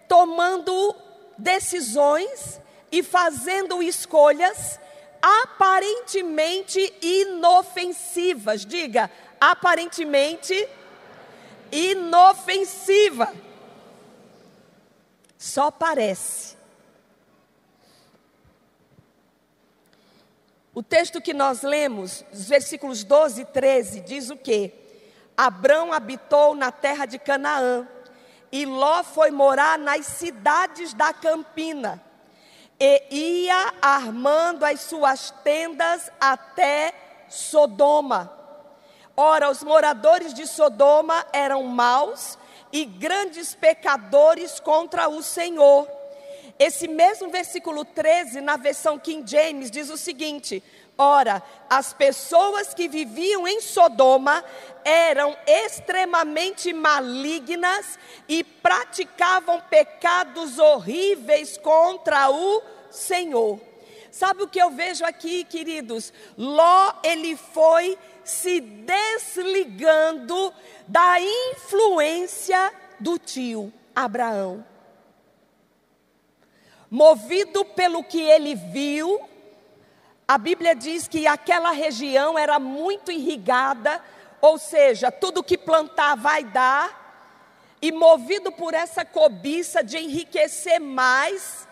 tomando 0.07 0.95
decisões 1.35 2.60
e 2.91 3.01
fazendo 3.01 3.81
escolhas 3.81 4.79
aparentemente 5.21 6.93
inofensivas. 7.01 8.65
Diga, 8.65 9.09
aparentemente 9.39 10.67
inofensiva. 11.71 13.33
Só 15.37 15.71
parece. 15.71 16.55
O 20.73 20.81
texto 20.81 21.19
que 21.19 21.33
nós 21.33 21.63
lemos, 21.63 22.23
os 22.31 22.47
versículos 22.47 23.03
12 23.03 23.41
e 23.41 23.45
13, 23.45 24.01
diz 24.01 24.29
o 24.29 24.37
quê? 24.37 24.73
Abrão 25.35 25.91
habitou 25.91 26.55
na 26.55 26.71
terra 26.71 27.05
de 27.05 27.19
Canaã, 27.19 27.87
e 28.51 28.65
Ló 28.65 29.03
foi 29.03 29.31
morar 29.31 29.77
nas 29.77 30.05
cidades 30.05 30.93
da 30.93 31.13
campina, 31.13 32.01
e 32.83 33.45
ia 33.45 33.75
armando 33.79 34.65
as 34.65 34.81
suas 34.81 35.29
tendas 35.43 36.11
até 36.19 36.91
Sodoma. 37.29 38.35
Ora, 39.15 39.51
os 39.51 39.61
moradores 39.61 40.33
de 40.33 40.47
Sodoma 40.47 41.23
eram 41.31 41.61
maus 41.61 42.39
e 42.73 42.83
grandes 42.83 43.53
pecadores 43.53 44.59
contra 44.59 45.07
o 45.07 45.21
Senhor. 45.21 45.87
Esse 46.57 46.87
mesmo 46.87 47.29
versículo 47.29 47.85
13, 47.85 48.41
na 48.41 48.57
versão 48.57 48.97
King 48.97 49.29
James, 49.29 49.69
diz 49.69 49.91
o 49.91 49.97
seguinte: 49.97 50.63
Ora, 51.03 51.41
as 51.67 51.93
pessoas 51.93 52.75
que 52.75 52.87
viviam 52.87 53.47
em 53.47 53.59
Sodoma 53.59 54.45
eram 54.85 55.35
extremamente 55.47 56.71
malignas 56.73 57.97
e 58.29 58.43
praticavam 58.43 59.59
pecados 59.61 60.59
horríveis 60.59 61.57
contra 61.57 62.29
o 62.29 62.61
Senhor. 62.91 63.59
Sabe 64.11 64.43
o 64.43 64.47
que 64.47 64.61
eu 64.61 64.69
vejo 64.69 65.03
aqui, 65.03 65.43
queridos? 65.43 66.13
Ló, 66.37 66.93
ele 67.03 67.35
foi 67.35 67.97
se 68.23 68.59
desligando 68.61 70.53
da 70.87 71.19
influência 71.19 72.71
do 72.99 73.17
tio 73.17 73.73
Abraão. 73.95 74.63
Movido 76.91 77.65
pelo 77.65 78.03
que 78.03 78.21
ele 78.21 78.53
viu, 78.53 79.30
a 80.31 80.37
Bíblia 80.37 80.73
diz 80.73 81.09
que 81.09 81.27
aquela 81.27 81.71
região 81.71 82.39
era 82.39 82.57
muito 82.57 83.11
irrigada, 83.11 84.01
ou 84.39 84.57
seja, 84.57 85.11
tudo 85.11 85.43
que 85.43 85.57
plantar 85.57 86.15
vai 86.15 86.41
dar, 86.41 87.27
e 87.81 87.91
movido 87.91 88.49
por 88.49 88.73
essa 88.73 89.03
cobiça 89.03 89.83
de 89.83 89.97
enriquecer 89.97 90.79
mais, 90.79 91.67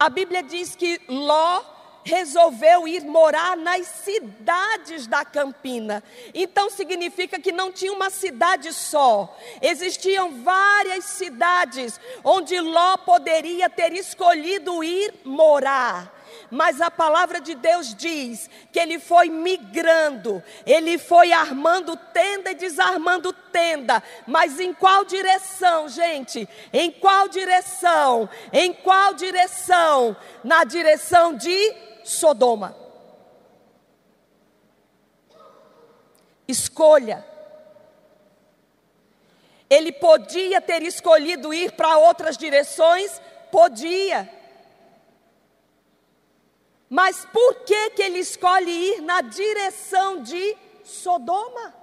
a 0.00 0.10
Bíblia 0.10 0.42
diz 0.42 0.74
que 0.74 1.00
Ló 1.06 1.62
resolveu 2.02 2.88
ir 2.88 3.04
morar 3.04 3.56
nas 3.56 3.86
cidades 3.86 5.06
da 5.06 5.24
Campina. 5.24 6.02
Então 6.34 6.68
significa 6.68 7.38
que 7.38 7.52
não 7.52 7.70
tinha 7.70 7.92
uma 7.92 8.10
cidade 8.10 8.72
só, 8.72 9.32
existiam 9.62 10.42
várias 10.42 11.04
cidades 11.04 12.00
onde 12.24 12.58
Ló 12.58 12.96
poderia 12.96 13.70
ter 13.70 13.92
escolhido 13.92 14.82
ir 14.82 15.14
morar 15.24 16.15
mas 16.50 16.80
a 16.80 16.90
palavra 16.90 17.40
de 17.40 17.54
Deus 17.54 17.94
diz 17.94 18.48
que 18.72 18.78
ele 18.78 18.98
foi 18.98 19.28
migrando, 19.28 20.42
ele 20.64 20.98
foi 20.98 21.32
armando 21.32 21.96
tenda 21.96 22.50
e 22.50 22.54
desarmando 22.54 23.32
tenda, 23.32 24.02
mas 24.26 24.60
em 24.60 24.72
qual 24.72 25.04
direção, 25.04 25.88
gente? 25.88 26.48
Em 26.72 26.90
qual 26.90 27.28
direção? 27.28 28.28
Em 28.52 28.72
qual 28.72 29.14
direção? 29.14 30.16
Na 30.44 30.64
direção 30.64 31.34
de 31.34 31.74
Sodoma. 32.04 32.76
Escolha. 36.46 37.24
Ele 39.68 39.90
podia 39.90 40.60
ter 40.60 40.82
escolhido 40.82 41.52
ir 41.52 41.72
para 41.72 41.98
outras 41.98 42.36
direções? 42.36 43.20
Podia. 43.50 44.30
Mas 46.88 47.24
por 47.26 47.56
que, 47.64 47.90
que 47.90 48.02
ele 48.02 48.20
escolhe 48.20 48.70
ir 48.70 49.02
na 49.02 49.20
direção 49.20 50.22
de 50.22 50.56
Sodoma? 50.84 51.74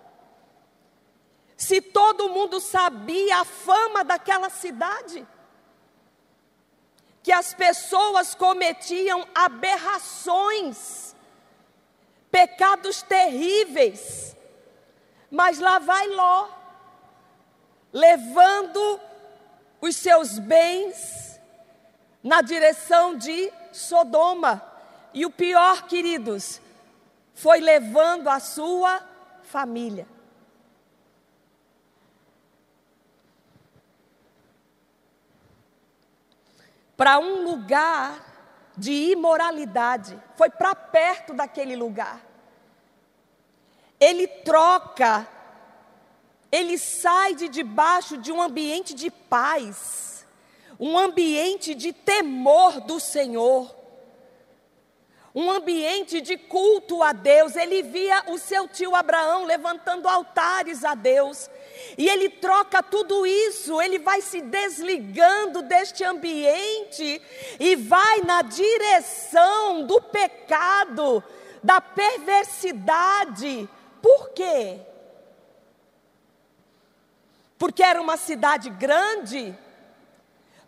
Se 1.58 1.82
todo 1.82 2.30
mundo 2.30 2.60
sabia 2.60 3.42
a 3.42 3.46
fama 3.46 4.04
daquela 4.04 4.50
cidade, 4.50 5.26
que 7.22 7.32
as 7.32 7.54
pessoas 7.54 8.36
cometiam 8.36 9.26
aberrações, 9.34 11.16
pecados 12.30 13.02
terríveis, 13.02 14.36
mas 15.32 15.60
lá 15.60 15.80
vai 15.80 16.08
Ló, 16.08 16.50
levando 17.94 19.00
os 19.80 19.96
seus 19.96 20.40
bens 20.40 21.40
na 22.22 22.42
direção 22.42 23.16
de 23.16 23.52
Sodoma. 23.72 24.73
E 25.14 25.26
o 25.26 25.30
pior, 25.30 25.84
queridos, 25.84 26.60
foi 27.36 27.60
levando 27.60 28.28
a 28.28 28.40
sua 28.40 29.02
família. 29.44 30.08
Para 36.98 37.20
um 37.20 37.44
lugar 37.44 38.34
de 38.76 38.92
imoralidade, 39.12 40.20
foi 40.36 40.50
para 40.50 40.74
perto 40.74 41.34
daquele 41.34 41.76
lugar. 41.76 42.22
Ele 44.00 44.28
troca, 44.28 45.28
ele 46.52 46.78
sai 46.78 47.36
de 47.36 47.48
debaixo 47.50 48.18
de 48.18 48.32
um 48.32 48.42
ambiente 48.42 48.94
de 48.96 49.12
paz, 49.12 50.26
um 50.80 50.98
ambiente 50.98 51.76
de 51.76 51.94
temor 51.94 52.82
do 52.82 53.00
Senhor 53.00 53.83
um 55.36 55.50
ambiente 55.52 56.22
de 56.22 56.38
culto 56.38 57.02
a 57.02 57.12
Deus. 57.12 57.56
Ele 57.56 57.82
via 57.82 58.24
o 58.28 58.38
seu 58.38 58.68
tio 58.68 58.96
Abraão 58.96 59.46
levantando 59.46 60.08
altares 60.08 60.84
a 60.84 60.94
Deus. 60.94 61.50
E 61.98 62.08
ele 62.08 62.30
troca 62.30 62.84
tudo 62.84 63.26
isso, 63.26 63.82
ele 63.82 63.98
vai 64.00 64.22
se 64.22 64.42
desligando 64.42 65.64
deste 65.64 66.04
ambiente 66.04 67.22
e 67.60 67.76
vai 67.76 68.22
na 68.22 68.42
direção 68.44 69.86
do 69.86 70.00
pecado, 70.02 71.24
da 71.64 71.82
perversidade. 71.82 73.68
Por 74.02 74.30
quê? 74.30 74.80
Porque 77.58 77.82
era 77.82 78.02
uma 78.02 78.18
cidade 78.18 78.70
grande? 78.70 79.58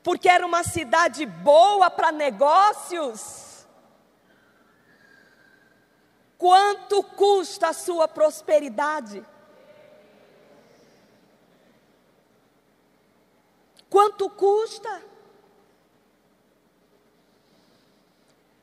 Porque 0.01 0.29
era 0.29 0.45
uma 0.45 0.63
cidade 0.63 1.25
boa 1.25 1.89
para 1.89 2.11
negócios? 2.11 3.54
Quanto 6.37 7.01
custa 7.03 7.69
a 7.69 7.73
sua 7.73 8.07
prosperidade? 8.07 9.25
Quanto 13.89 14.29
custa? 14.29 15.01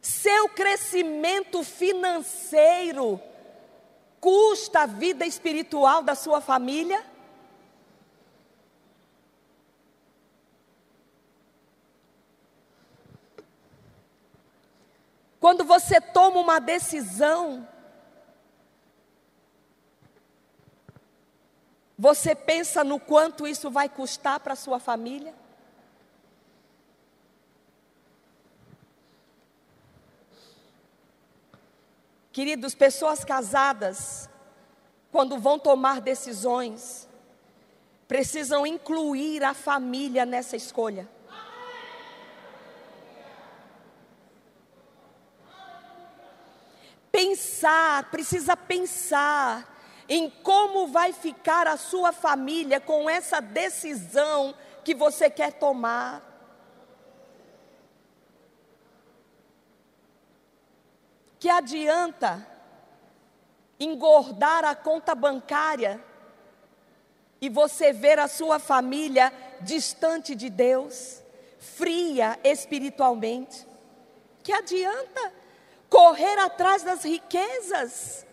Seu 0.01 0.49
crescimento 0.51 1.63
financeiro 1.63 3.21
custa 4.21 4.83
a 4.83 4.87
vida 4.87 5.25
espiritual 5.25 6.03
da 6.03 6.15
sua 6.15 6.41
família? 6.41 7.12
Quando 15.43 15.65
você 15.65 16.01
toma 16.01 16.39
uma 16.39 16.61
decisão, 16.61 17.67
você 21.99 22.33
pensa 22.33 22.85
no 22.85 23.01
quanto 23.01 23.45
isso 23.45 23.69
vai 23.69 23.89
custar 23.89 24.39
para 24.39 24.55
sua 24.55 24.79
família? 24.79 25.35
Queridos, 32.31 32.73
pessoas 32.73 33.25
casadas, 33.25 34.31
quando 35.11 35.41
vão 35.41 35.59
tomar 35.59 36.01
decisões, 36.01 37.09
precisam 38.07 38.65
incluir 38.65 39.43
a 39.43 39.55
família 39.55 40.25
nessa 40.25 40.55
escolha. 40.55 41.09
Pensar, 47.33 48.11
precisa 48.11 48.55
pensar 48.55 49.66
em 50.07 50.29
como 50.29 50.88
vai 50.88 51.14
ficar 51.14 51.66
a 51.66 51.79
sua 51.79 52.12
família 52.12 52.79
com 52.79 53.09
essa 53.09 53.40
decisão 53.40 54.55
que 54.85 54.95
você 54.95 55.31
quer 55.31 55.55
tomar. 55.55 56.23
Que 61.38 61.49
adianta 61.49 62.47
engordar 63.81 64.64
a 64.64 64.75
conta 64.75 65.14
bancária 65.14 66.05
e 67.40 67.49
você 67.49 67.92
ver 67.92 68.18
a 68.18 68.29
sua 68.29 68.59
família 68.59 69.33
distante 69.62 70.35
de 70.35 70.51
Deus, 70.51 71.23
fria 71.59 72.38
espiritualmente? 72.45 73.66
Que 74.42 74.53
adianta? 74.53 75.42
Correr 75.93 76.39
atrás 76.39 76.83
das 76.83 77.05
riquezas, 77.05 78.27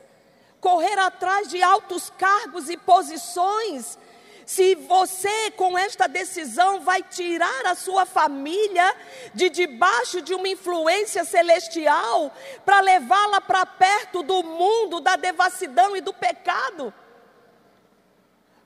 correr 0.62 0.98
atrás 0.98 1.50
de 1.50 1.62
altos 1.62 2.10
cargos 2.18 2.70
e 2.70 2.78
posições. 2.78 4.00
Se 4.46 4.76
você, 4.76 5.52
com 5.52 5.78
esta 5.78 6.08
decisão, 6.08 6.80
vai 6.80 7.04
tirar 7.04 7.66
a 7.66 7.76
sua 7.76 8.06
família 8.06 8.96
de 9.34 9.50
debaixo 9.50 10.22
de 10.22 10.34
uma 10.34 10.48
influência 10.48 11.26
celestial 11.26 12.34
para 12.66 12.80
levá-la 12.80 13.42
para 13.42 13.66
perto 13.66 14.24
do 14.24 14.42
mundo 14.42 15.02
da 15.02 15.18
devassidão 15.18 15.98
e 15.98 16.02
do 16.02 16.14
pecado. 16.14 16.94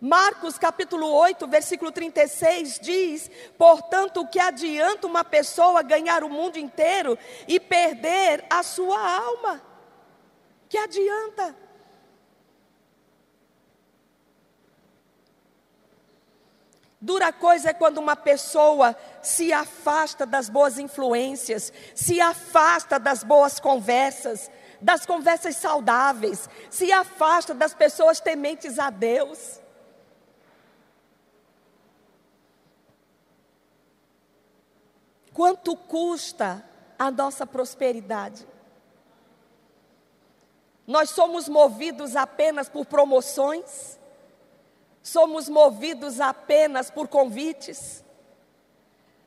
Marcos 0.06 0.58
capítulo 0.58 1.10
8, 1.14 1.48
versículo 1.48 1.90
36 1.90 2.78
diz: 2.78 3.32
Portanto, 3.58 4.20
o 4.20 4.28
que 4.28 4.38
adianta 4.38 5.08
uma 5.08 5.24
pessoa 5.24 5.82
ganhar 5.82 6.26
o 6.26 6.30
mundo 6.30 6.60
inteiro 6.60 7.18
e 7.48 7.58
perder 7.58 8.44
a 8.50 8.62
sua 8.64 9.00
alma? 9.00 9.62
Que 10.68 10.78
adianta? 10.78 11.56
Dura 17.00 17.32
coisa 17.32 17.70
é 17.70 17.74
quando 17.74 18.00
uma 18.00 18.18
pessoa 18.18 18.98
se 19.22 19.54
afasta 19.54 20.26
das 20.26 20.50
boas 20.50 20.78
influências, 20.78 21.72
se 21.96 22.20
afasta 22.20 23.00
das 23.00 23.24
boas 23.24 23.58
conversas, 23.58 24.52
das 24.82 25.06
conversas 25.06 25.56
saudáveis, 25.56 26.50
se 26.70 26.92
afasta 26.92 27.54
das 27.54 27.74
pessoas 27.74 28.20
tementes 28.20 28.78
a 28.78 28.90
Deus. 28.90 29.63
Quanto 35.34 35.76
custa 35.76 36.64
a 36.98 37.10
nossa 37.10 37.46
prosperidade? 37.46 38.48
Nós 40.86 41.10
somos 41.10 41.50
movidos 41.50 42.16
apenas 42.16 42.70
por 42.70 42.86
promoções? 42.86 44.00
Somos 45.02 45.50
movidos 45.50 46.22
apenas 46.22 46.92
por 46.92 47.08
convites? 47.08 48.04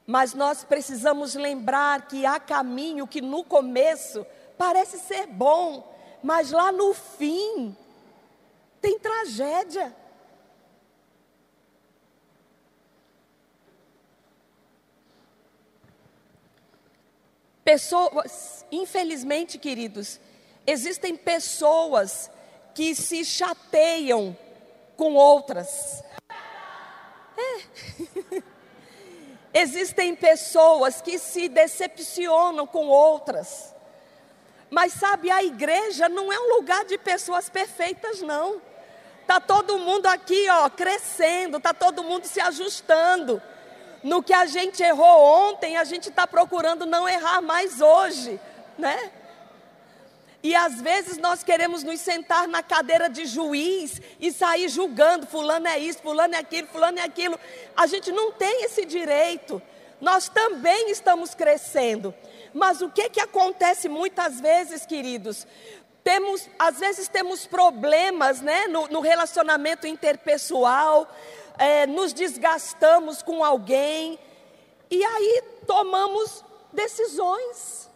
Mas 0.07 0.35
nós 0.35 0.62
precisamos 0.62 1.35
lembrar 1.35 2.07
que 2.07 2.25
há 2.25 2.38
caminho 2.38 3.09
que 3.09 3.21
no 3.21 3.42
começo 3.42 4.25
parece 4.57 4.99
ser 4.99 5.27
bom, 5.27 5.92
mas 6.23 6.53
lá 6.53 6.71
no 6.71 6.95
fim 6.95 7.77
tem 8.81 8.99
tragédia. 8.99 9.95
Pessoas, 17.67 18.65
infelizmente, 18.71 19.59
queridos, 19.59 20.21
existem 20.65 21.17
pessoas 21.17 22.31
que 22.73 22.95
se 22.95 23.25
chateiam 23.25 24.39
com 24.97 25.15
outras. 25.15 26.01
É. 27.37 28.41
existem 29.53 30.15
pessoas 30.15 31.03
que 31.03 31.19
se 31.19 31.49
decepcionam 31.49 32.69
com 32.69 32.87
outras. 32.87 33.75
Mas 34.71 34.93
sabe, 34.93 35.29
a 35.29 35.43
igreja 35.43 36.09
não 36.09 36.33
é 36.33 36.39
um 36.39 36.55
lugar 36.55 36.85
de 36.85 36.97
pessoas 36.97 37.51
perfeitas, 37.51 38.23
não. 38.23 38.63
Tá 39.27 39.41
todo 39.41 39.77
mundo 39.77 40.07
aqui, 40.07 40.49
ó, 40.51 40.71
crescendo, 40.71 41.59
tá 41.59 41.75
todo 41.75 42.05
mundo 42.05 42.27
se 42.27 42.41
ajustando. 42.41 43.43
No 44.03 44.23
que 44.23 44.33
a 44.33 44.47
gente 44.47 44.83
errou 44.83 45.51
ontem, 45.51 45.77
a 45.77 45.85
gente 45.85 46.09
está 46.09 46.27
procurando 46.27 46.87
não 46.87 47.09
errar 47.09 47.41
mais 47.41 47.81
hoje, 47.81 48.41
né? 48.79 49.11
E 50.43 50.55
às 50.55 50.81
vezes 50.81 51.19
nós 51.19 51.43
queremos 51.43 51.83
nos 51.83 52.01
sentar 52.01 52.47
na 52.47 52.63
cadeira 52.63 53.09
de 53.09 53.27
juiz 53.27 54.01
e 54.21 54.31
sair 54.33 54.69
julgando, 54.69 55.27
fulano 55.27 55.67
é 55.67 55.79
isso, 55.79 55.99
fulano 56.01 56.37
é 56.37 56.39
aquilo, 56.39 56.69
fulano 56.69 57.01
é 57.01 57.03
aquilo. 57.03 57.39
A 57.77 57.87
gente 57.87 58.13
não 58.13 58.31
tem 58.31 58.65
esse 58.65 58.85
direito. 58.85 59.61
Nós 60.01 60.29
também 60.29 60.91
estamos 60.91 61.35
crescendo. 61.35 62.15
Mas 62.55 62.81
o 62.81 62.89
que 62.89 63.11
que 63.11 63.21
acontece 63.21 63.89
muitas 63.89 64.41
vezes, 64.41 64.87
queridos? 64.87 65.47
Temos, 66.05 66.49
às 66.59 66.79
vezes 66.79 67.09
temos 67.09 67.47
problemas, 67.47 68.41
né, 68.41 68.69
no, 68.69 68.87
no 68.87 69.01
relacionamento 69.01 69.87
interpessoal, 69.87 71.13
é, 71.59 71.87
nos 71.87 72.12
desgastamos 72.12 73.23
com 73.23 73.45
alguém, 73.45 74.19
e 74.90 75.05
aí 75.05 75.42
tomamos 75.66 76.45
decisões, 76.73 77.90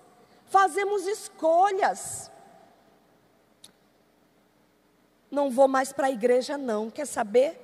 fazemos 0.47 1.07
escolhas. 1.07 2.31
Não 5.31 5.51
vou 5.51 5.69
mais 5.69 5.93
para 5.93 6.09
a 6.09 6.11
igreja, 6.11 6.59
não, 6.59 6.91
quer 6.91 7.07
saber? 7.07 7.59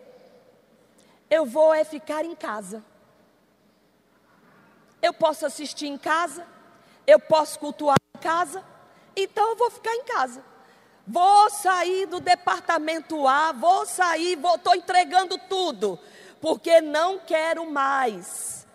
Eu 1.28 1.44
vou 1.44 1.74
é 1.74 1.82
ficar 1.82 2.24
em 2.24 2.36
casa. 2.36 2.84
Eu 5.02 5.12
posso 5.12 5.44
assistir 5.44 5.86
em 5.86 5.98
casa, 5.98 6.46
eu 7.06 7.18
posso 7.18 7.58
cultuar 7.58 7.96
em 8.16 8.20
casa, 8.20 8.64
então 9.16 9.50
eu 9.50 9.56
vou 9.56 9.70
ficar 9.70 9.94
em 9.94 10.04
casa. 10.04 10.42
Vou 11.06 11.48
sair 11.50 12.06
do 12.06 12.18
departamento 12.18 13.28
A, 13.28 13.52
vou 13.52 13.86
sair, 13.86 14.36
estou 14.36 14.74
entregando 14.74 15.38
tudo, 15.48 15.98
porque 16.40 16.80
não 16.80 17.18
quero 17.18 17.70
mais. 17.70 18.66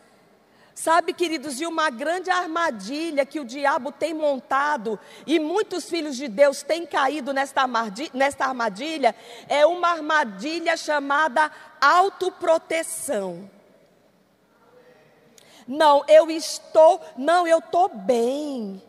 Sabe, 0.74 1.13
queridos, 1.13 1.60
e 1.60 1.65
uma 1.65 1.89
grande 1.89 2.32
armadilha 2.32 3.26
que 3.26 3.39
o 3.39 3.46
diabo 3.46 3.91
tem 3.91 4.13
montado, 4.13 5.00
e 5.28 5.39
muitos 5.39 5.89
filhos 5.89 6.15
de 6.15 6.28
Deus 6.28 6.63
têm 6.63 6.86
caído 6.86 7.34
nesta 7.34 7.62
armadilha 8.46 9.15
é 9.48 9.65
uma 9.65 9.89
armadilha 9.89 10.78
chamada 10.78 11.52
autoproteção. 11.80 13.50
Não, 15.67 16.04
eu 16.08 16.32
estou, 16.32 17.00
não, 17.17 17.46
eu 17.46 17.60
estou 17.60 17.89
bem. 17.89 18.82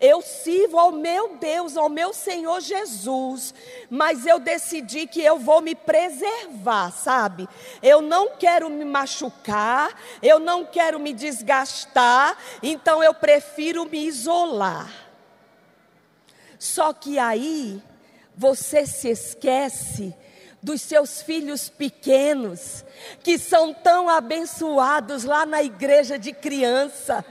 Eu 0.00 0.22
sirvo 0.22 0.78
ao 0.78 0.90
meu 0.90 1.36
Deus, 1.36 1.76
ao 1.76 1.90
meu 1.90 2.14
Senhor 2.14 2.58
Jesus, 2.60 3.52
mas 3.90 4.24
eu 4.24 4.38
decidi 4.38 5.06
que 5.06 5.20
eu 5.20 5.38
vou 5.38 5.60
me 5.60 5.74
preservar, 5.74 6.90
sabe? 6.90 7.46
Eu 7.82 8.00
não 8.00 8.30
quero 8.30 8.70
me 8.70 8.84
machucar, 8.84 9.94
eu 10.22 10.38
não 10.38 10.64
quero 10.64 10.98
me 10.98 11.12
desgastar, 11.12 12.34
então 12.62 13.04
eu 13.04 13.12
prefiro 13.12 13.84
me 13.84 14.06
isolar. 14.06 14.90
Só 16.58 16.94
que 16.94 17.18
aí 17.18 17.82
você 18.34 18.86
se 18.86 19.10
esquece 19.10 20.14
dos 20.62 20.80
seus 20.80 21.20
filhos 21.22 21.68
pequenos, 21.68 22.84
que 23.22 23.38
são 23.38 23.74
tão 23.74 24.08
abençoados 24.08 25.24
lá 25.24 25.44
na 25.44 25.62
igreja 25.62 26.18
de 26.18 26.32
criança 26.32 27.24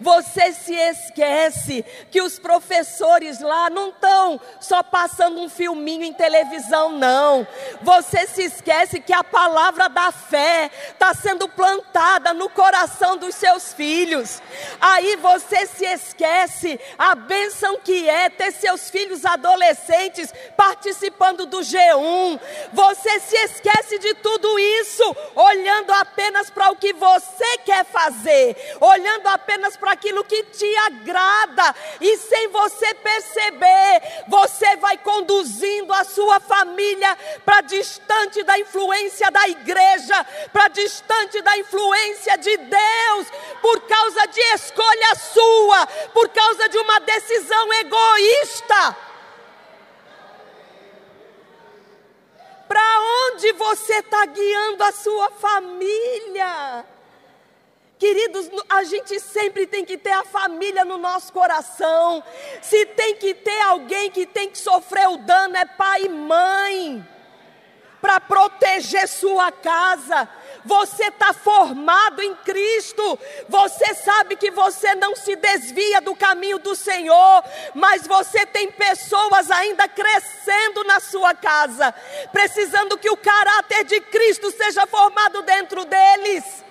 você 0.00 0.52
se 0.52 0.74
esquece 0.74 1.84
que 2.10 2.22
os 2.22 2.38
professores 2.38 3.40
lá 3.40 3.70
não 3.70 3.90
estão 3.90 4.40
só 4.60 4.82
passando 4.82 5.40
um 5.40 5.48
filminho 5.48 6.04
em 6.04 6.12
televisão, 6.12 6.92
não. 6.92 7.46
Você 7.82 8.26
se 8.26 8.42
esquece 8.42 9.00
que 9.00 9.12
a 9.12 9.24
palavra 9.24 9.88
da 9.88 10.12
fé 10.12 10.70
está 10.92 11.14
sendo 11.14 11.48
plantada 11.48 12.32
no 12.32 12.48
coração 12.48 13.16
dos 13.16 13.34
seus 13.34 13.72
filhos. 13.72 14.42
Aí 14.80 15.16
você 15.16 15.66
se 15.66 15.84
esquece 15.84 16.80
a 16.98 17.14
bênção 17.14 17.78
que 17.78 18.08
é 18.08 18.28
ter 18.28 18.52
seus 18.52 18.90
filhos 18.90 19.24
adolescentes 19.24 20.32
participando 20.56 21.46
do 21.46 21.58
G1. 21.58 22.40
Você 22.72 23.20
se 23.20 23.36
esquece 23.36 23.98
de 23.98 24.14
tudo 24.14 24.58
isso, 24.58 25.16
olhando 25.34 25.92
apenas 25.92 26.50
para 26.50 26.70
o 26.70 26.76
que 26.76 26.92
você 26.92 27.58
quer 27.58 27.84
fazer, 27.84 28.56
olhando 28.80 29.26
para 29.76 29.92
aquilo 29.92 30.24
que 30.24 30.42
te 30.44 30.76
agrada, 30.76 31.74
e 32.00 32.16
sem 32.16 32.48
você 32.48 32.94
perceber, 32.94 34.24
você 34.28 34.76
vai 34.76 34.96
conduzindo 34.98 35.92
a 35.92 36.04
sua 36.04 36.40
família 36.40 37.16
para 37.44 37.60
distante 37.62 38.42
da 38.42 38.58
influência 38.58 39.30
da 39.30 39.48
igreja, 39.48 40.26
para 40.52 40.68
distante 40.68 41.40
da 41.42 41.56
influência 41.58 42.36
de 42.38 42.56
Deus, 42.56 43.26
por 43.60 43.80
causa 43.82 44.26
de 44.26 44.40
escolha 44.54 45.14
sua, 45.14 45.86
por 46.12 46.28
causa 46.28 46.68
de 46.68 46.78
uma 46.78 47.00
decisão 47.00 47.72
egoísta. 47.74 48.96
Para 52.68 53.00
onde 53.26 53.52
você 53.52 53.94
está 53.94 54.24
guiando 54.26 54.84
a 54.84 54.92
sua 54.92 55.30
família? 55.30 56.84
Queridos, 58.00 58.50
a 58.66 58.82
gente 58.82 59.20
sempre 59.20 59.66
tem 59.66 59.84
que 59.84 59.98
ter 59.98 60.12
a 60.12 60.24
família 60.24 60.86
no 60.86 60.96
nosso 60.96 61.30
coração. 61.34 62.24
Se 62.62 62.86
tem 62.86 63.14
que 63.16 63.34
ter 63.34 63.60
alguém 63.60 64.10
que 64.10 64.24
tem 64.24 64.48
que 64.48 64.56
sofrer 64.56 65.06
o 65.06 65.18
dano, 65.18 65.54
é 65.54 65.66
pai 65.66 66.04
e 66.04 66.08
mãe. 66.08 67.06
Para 68.00 68.18
proteger 68.18 69.06
sua 69.06 69.52
casa. 69.52 70.26
Você 70.64 71.08
está 71.08 71.34
formado 71.34 72.22
em 72.22 72.34
Cristo. 72.36 73.18
Você 73.46 73.94
sabe 73.96 74.34
que 74.34 74.50
você 74.50 74.94
não 74.94 75.14
se 75.14 75.36
desvia 75.36 76.00
do 76.00 76.16
caminho 76.16 76.58
do 76.58 76.74
Senhor. 76.74 77.44
Mas 77.74 78.06
você 78.06 78.46
tem 78.46 78.72
pessoas 78.72 79.50
ainda 79.50 79.86
crescendo 79.86 80.84
na 80.84 81.00
sua 81.00 81.34
casa. 81.34 81.94
Precisando 82.32 82.96
que 82.96 83.10
o 83.10 83.16
caráter 83.18 83.84
de 83.84 84.00
Cristo 84.00 84.50
seja 84.52 84.86
formado 84.86 85.42
dentro 85.42 85.84
deles. 85.84 86.69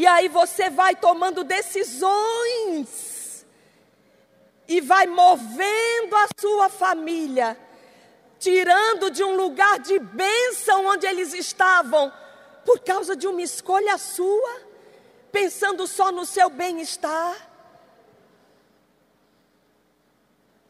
E 0.00 0.06
aí 0.06 0.28
você 0.28 0.70
vai 0.70 0.96
tomando 0.96 1.44
decisões. 1.44 3.44
e 4.66 4.80
vai 4.80 5.06
movendo 5.06 6.14
a 6.14 6.28
sua 6.40 6.70
família, 6.70 7.58
tirando 8.38 9.10
de 9.10 9.22
um 9.22 9.34
lugar 9.34 9.80
de 9.80 9.98
bênção 9.98 10.86
onde 10.86 11.06
eles 11.06 11.34
estavam, 11.34 12.10
por 12.64 12.78
causa 12.78 13.14
de 13.14 13.26
uma 13.26 13.42
escolha 13.42 13.98
sua, 13.98 14.60
pensando 15.32 15.86
só 15.86 16.10
no 16.10 16.24
seu 16.24 16.48
bem-estar. 16.48 17.49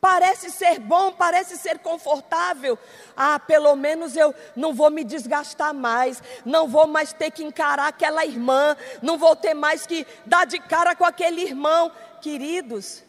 Parece 0.01 0.51
ser 0.51 0.79
bom, 0.79 1.13
parece 1.13 1.59
ser 1.59 1.79
confortável. 1.79 2.79
Ah, 3.15 3.39
pelo 3.39 3.77
menos 3.77 4.17
eu 4.17 4.35
não 4.57 4.73
vou 4.73 4.91
me 4.91 5.05
desgastar 5.05 5.75
mais, 5.75 6.23
não 6.45 6.67
vou 6.67 6.87
mais 6.87 7.13
ter 7.13 7.31
que 7.31 7.45
encarar 7.45 7.89
aquela 7.89 8.25
irmã, 8.25 8.77
não 9.03 9.19
vou 9.19 9.37
ter 9.37 9.53
mais 9.53 9.87
que 9.87 10.07
dar 10.25 10.47
de 10.47 10.59
cara 10.59 10.95
com 10.95 11.05
aquele 11.05 11.43
irmão. 11.43 11.93
Queridos, 12.23 13.03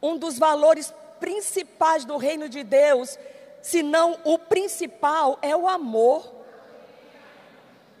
um 0.00 0.16
dos 0.16 0.38
valores 0.38 0.94
principais 1.18 2.04
do 2.04 2.16
reino 2.16 2.48
de 2.48 2.62
Deus, 2.62 3.18
se 3.60 3.82
não 3.82 4.18
o 4.22 4.38
principal, 4.38 5.38
é 5.42 5.56
o 5.56 5.66
amor. 5.68 6.32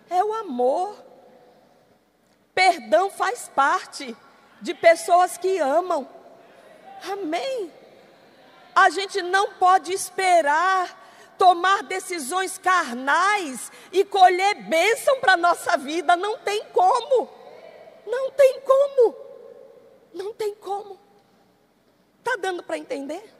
É 0.08 0.22
o 0.22 0.32
amor. 0.34 0.96
Perdão 2.54 3.10
faz 3.10 3.48
parte 3.48 4.16
de 4.60 4.74
pessoas 4.74 5.36
que 5.36 5.58
amam. 5.58 6.06
Amém. 7.10 7.81
A 8.74 8.90
gente 8.90 9.20
não 9.22 9.52
pode 9.54 9.92
esperar 9.92 11.00
tomar 11.36 11.82
decisões 11.82 12.56
carnais 12.56 13.70
e 13.90 14.04
colher 14.04 14.54
bênção 14.54 15.18
para 15.20 15.32
a 15.32 15.36
nossa 15.36 15.76
vida. 15.76 16.16
Não 16.16 16.38
tem 16.38 16.64
como. 16.66 17.28
Não 18.06 18.30
tem 18.30 18.60
como. 18.60 19.16
Não 20.14 20.32
tem 20.32 20.54
como. 20.54 20.98
Está 22.18 22.36
dando 22.36 22.62
para 22.62 22.78
entender? 22.78 23.32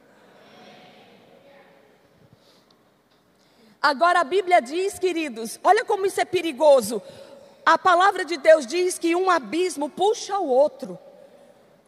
Agora 3.81 4.21
a 4.21 4.23
Bíblia 4.23 4.61
diz, 4.61 4.97
queridos, 4.97 5.59
olha 5.63 5.83
como 5.83 6.05
isso 6.05 6.19
é 6.19 6.25
perigoso. 6.25 7.01
A 7.65 7.77
palavra 7.77 8.25
de 8.25 8.37
Deus 8.37 8.67
diz 8.67 8.99
que 8.99 9.15
um 9.15 9.29
abismo 9.29 9.89
puxa 9.89 10.37
o 10.37 10.47
outro. 10.47 10.99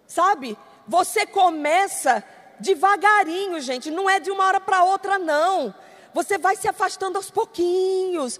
Sabe? 0.08 0.58
Você 0.88 1.26
começa 1.26 2.24
devagarinho, 2.60 3.60
gente, 3.60 3.92
não 3.92 4.10
é 4.10 4.20
de 4.20 4.32
uma 4.32 4.46
hora 4.46 4.60
para 4.60 4.84
outra, 4.84 5.18
não. 5.18 5.74
Você 6.14 6.38
vai 6.38 6.56
se 6.56 6.66
afastando 6.68 7.18
aos 7.18 7.30
pouquinhos, 7.30 8.40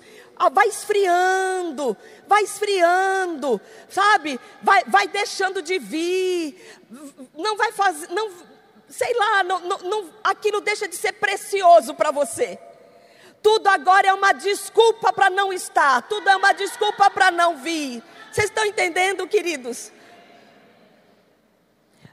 vai 0.54 0.68
esfriando, 0.68 1.98
vai 2.26 2.44
esfriando, 2.44 3.60
sabe? 3.90 4.40
Vai, 4.62 4.84
vai 4.86 5.08
deixando 5.10 5.62
de 5.62 5.78
vir, 5.78 6.80
não 7.36 7.58
vai 7.58 7.74
fazer, 7.74 8.08
não, 8.12 8.32
sei 8.88 9.14
lá, 9.14 9.44
não, 9.44 9.60
não, 9.60 9.78
não 9.80 10.10
aquilo 10.24 10.62
deixa 10.62 10.88
de 10.88 10.96
ser 10.96 11.14
precioso 11.14 11.94
para 11.94 12.12
você. 12.12 12.58
Tudo 13.44 13.68
agora 13.68 14.08
é 14.08 14.14
uma 14.14 14.32
desculpa 14.32 15.12
para 15.12 15.30
não 15.30 15.52
estar, 15.52 16.02
tudo 16.04 16.30
é 16.30 16.36
uma 16.36 16.54
desculpa 16.54 17.12
para 17.12 17.30
não 17.30 17.58
vir. 17.58 18.02
Vocês 18.32 18.48
estão 18.48 18.66
entendendo, 18.66 19.28
queridos? 19.28 19.92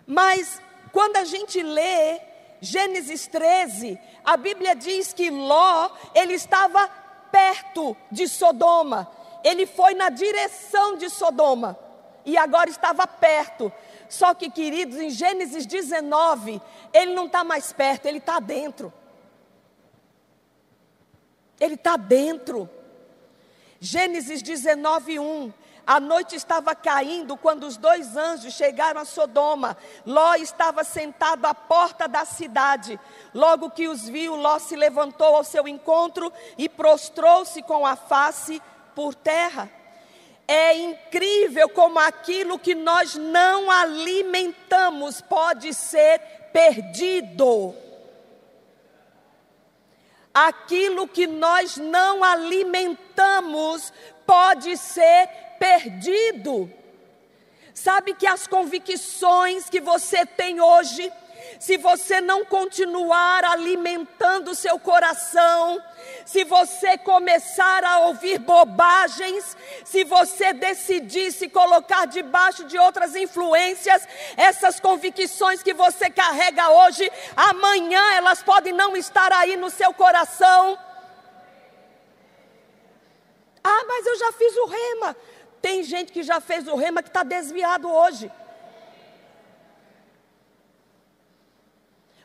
Mas 0.05 0.61
quando 0.93 1.17
a 1.17 1.25
gente 1.25 1.63
lê 1.63 2.21
Gênesis 2.61 3.27
13, 3.27 3.99
a 4.25 4.37
Bíblia 4.37 4.77
diz 4.77 5.13
que 5.13 5.31
Ló, 5.31 5.91
ele 6.15 6.35
estava 6.35 6.89
perto 7.33 7.97
de 8.11 8.29
Sodoma. 8.29 9.11
Ele 9.43 9.67
foi 9.67 9.95
na 9.95 10.11
direção 10.11 10.97
de 10.97 11.11
Sodoma 11.11 11.77
e 12.25 12.37
agora 12.37 12.71
estava 12.71 13.07
perto. 13.07 13.73
Só 14.09 14.35
que, 14.35 14.51
queridos, 14.51 14.99
em 14.99 15.11
Gênesis 15.11 15.67
19, 15.67 16.61
ele 16.93 17.15
não 17.15 17.27
está 17.27 17.43
mais 17.43 17.73
perto, 17.73 18.07
ele 18.07 18.19
está 18.19 18.39
dentro. 18.39 18.93
Ele 21.59 21.75
está 21.75 21.97
dentro. 21.97 22.69
Gênesis 23.81 24.43
19, 24.43 25.19
1. 25.19 25.53
A 25.87 25.99
noite 25.99 26.37
estava 26.37 26.75
caindo 26.75 27.37
quando 27.37 27.65
os 27.65 27.77
dois 27.77 28.17
anjos 28.17 28.55
chegaram 28.55 29.01
a 29.01 29.05
Sodoma. 29.05 29.77
Ló 30.07 30.35
estava 30.37 30.85
sentado 30.85 31.45
à 31.45 31.55
porta 31.55 32.07
da 32.07 32.25
cidade. 32.25 32.99
Logo 33.35 33.71
que 33.71 33.89
os 33.89 34.09
viu, 34.09 34.37
Ló 34.37 34.59
se 34.59 34.77
levantou 34.77 35.35
ao 35.35 35.45
seu 35.45 35.67
encontro 35.67 36.33
e 36.57 36.69
prostrou-se 36.69 37.63
com 37.63 37.85
a 37.85 37.97
face 37.97 38.63
por 38.95 39.15
terra. 39.15 39.69
É 40.47 40.75
incrível 40.75 41.69
como 41.69 41.99
aquilo 41.99 42.59
que 42.59 42.75
nós 42.75 43.15
não 43.17 43.71
alimentamos 43.71 45.21
pode 45.21 45.75
ser 45.75 46.19
perdido. 46.53 47.75
Aquilo 50.33 51.09
que 51.09 51.27
nós 51.27 51.77
não 51.77 52.23
alimentamos 52.23 53.93
pode 54.27 54.77
ser 54.77 55.29
perdido. 55.63 56.69
Sabe 57.73 58.15
que 58.15 58.27
as 58.27 58.49
convicções 58.49 59.71
que 59.71 59.81
você 59.81 60.27
tem 60.27 60.61
hoje, 60.61 61.11
se 61.61 61.77
você 61.77 62.21
não 62.21 62.45
continuar 62.45 63.45
alimentando 63.45 64.57
seu 64.57 64.77
coração, 64.81 65.81
se 66.27 66.43
você 66.43 66.99
começar 66.99 67.85
a 67.85 68.01
ouvir 68.01 68.41
bobagens, 68.41 69.57
se 69.85 70.03
você 70.03 70.53
decidir 70.53 71.31
se 71.31 71.49
colocar 71.49 72.07
debaixo 72.07 72.65
de 72.65 72.77
outras 72.77 73.15
influências, 73.15 74.07
essas 74.37 74.81
convicções 74.81 75.63
que 75.63 75.73
você 75.73 76.11
carrega 76.11 76.71
hoje, 76.71 77.09
amanhã 77.37 78.03
elas 78.15 78.43
podem 78.43 78.73
não 78.73 78.97
estar 78.97 79.33
aí 79.33 79.57
no 79.57 79.71
seu 79.71 79.95
coração. 79.95 80.77
Ah, 83.65 83.85
mas 83.87 84.05
eu 84.07 84.19
já 84.19 84.33
fiz 84.33 84.57
o 84.57 84.67
rema. 84.67 85.17
Tem 85.63 85.85
gente 85.85 86.13
que 86.13 86.25
já 86.25 86.41
fez 86.41 86.67
o 86.67 86.75
rema 86.75 87.03
que 87.03 87.09
está 87.09 87.23
desviado 87.23 87.89
hoje. 87.89 88.31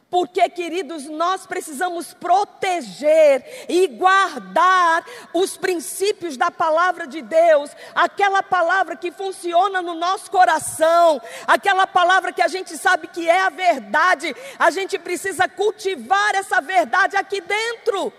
Porque, 0.10 0.48
queridos, 0.50 1.06
nós 1.06 1.46
precisamos 1.46 2.14
proteger 2.14 3.66
e 3.68 3.88
guardar 3.88 5.06
os 5.34 5.58
princípios 5.58 6.38
da 6.38 6.50
palavra 6.50 7.06
de 7.06 7.22
Deus, 7.22 7.72
aquela 7.94 8.42
palavra 8.42 8.96
que 8.96 9.12
funciona 9.12 9.82
no 9.82 9.94
nosso 9.94 10.32
coração, 10.32 11.22
aquela 11.46 11.86
palavra 11.86 12.32
que 12.32 12.42
a 12.42 12.48
gente 12.48 12.78
sabe 12.78 13.08
que 13.08 13.30
é 13.30 13.42
a 13.42 13.50
verdade, 13.50 14.34
a 14.58 14.72
gente 14.72 14.98
precisa 14.98 15.48
cultivar 15.50 16.36
essa 16.36 16.62
verdade 16.62 17.18
aqui 17.18 17.42
dentro, 17.42 18.14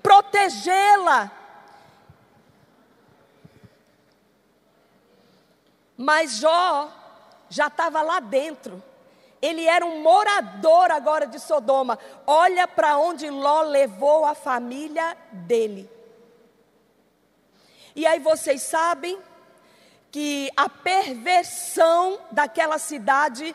protegê-la. 0.00 1.37
Mas 6.00 6.36
Jó 6.36 6.88
já 7.50 7.66
estava 7.66 8.00
lá 8.02 8.20
dentro. 8.20 8.80
Ele 9.42 9.64
era 9.64 9.84
um 9.84 10.00
morador 10.00 10.92
agora 10.92 11.26
de 11.26 11.40
Sodoma. 11.40 11.98
Olha 12.24 12.68
para 12.68 12.96
onde 12.98 13.28
Ló 13.28 13.62
levou 13.62 14.24
a 14.24 14.32
família 14.32 15.16
dele. 15.32 15.90
E 17.96 18.06
aí 18.06 18.20
vocês 18.20 18.62
sabem 18.62 19.18
que 20.12 20.48
a 20.56 20.68
perversão 20.68 22.20
daquela 22.30 22.78
cidade 22.78 23.54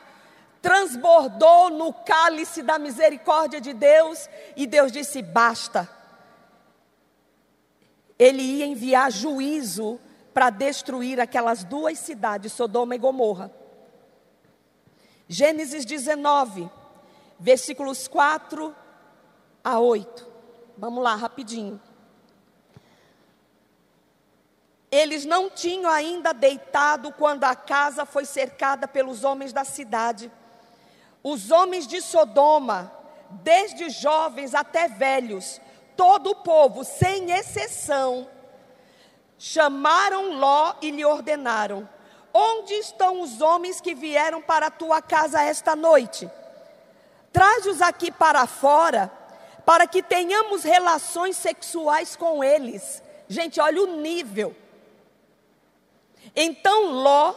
transbordou 0.62 1.70
no 1.70 1.94
cálice 1.94 2.62
da 2.62 2.78
misericórdia 2.78 3.62
de 3.62 3.72
Deus 3.72 4.30
e 4.58 4.68
Deus 4.68 4.92
disse: 4.92 5.22
basta. 5.22 5.90
Ele 8.20 8.42
ia 8.42 8.66
enviar 8.66 9.10
juízo 9.12 9.98
para 10.34 10.50
destruir 10.50 11.20
aquelas 11.20 11.64
duas 11.64 12.00
cidades, 12.00 12.54
Sodoma 12.54 12.96
e 12.96 12.98
Gomorra. 12.98 13.52
Gênesis 15.28 15.86
19, 15.86 16.70
versículos 17.40 18.08
4 18.08 18.76
a 19.64 19.80
8. 19.80 20.28
Vamos 20.78 21.04
lá, 21.04 21.16
rapidinho. 21.16 21.80
Eles 24.92 25.26
não 25.26 25.50
tinham 25.50 25.90
ainda 25.90 26.34
deitado 26.34 27.12
quando 27.14 27.44
a 27.46 27.56
casa 27.56 28.06
foi 28.06 28.26
cercada 28.26 28.88
pelos 28.88 29.24
homens 29.24 29.52
da 29.52 29.64
cidade. 29.64 30.32
Os 31.24 31.50
homens 31.50 31.88
de 31.88 32.02
Sodoma, 32.02 32.92
desde 33.30 33.90
jovens 33.90 34.54
até 34.54 34.88
velhos, 34.88 35.60
todo 35.96 36.32
o 36.32 36.36
povo, 36.36 36.84
sem 36.84 37.32
exceção, 37.32 38.28
chamaram 39.46 40.38
Ló 40.38 40.76
e 40.82 40.90
lhe 40.90 41.04
ordenaram: 41.04 41.88
Onde 42.34 42.76
estão 42.76 43.20
os 43.20 43.42
homens 43.42 43.82
que 43.82 43.94
vieram 43.94 44.42
para 44.42 44.68
a 44.68 44.72
tua 44.72 45.02
casa 45.02 45.44
esta 45.44 45.76
noite? 45.76 46.32
Traz-os 47.34 47.82
aqui 47.82 48.10
para 48.10 48.48
fora, 48.48 49.12
para 49.66 49.86
que 49.86 50.02
tenhamos 50.02 50.64
relações 50.64 51.36
sexuais 51.36 52.16
com 52.16 52.42
eles. 52.42 53.04
Gente, 53.28 53.60
olha 53.60 53.84
o 53.84 53.98
nível. 53.98 54.56
Então 56.34 56.94
Ló, 56.94 57.36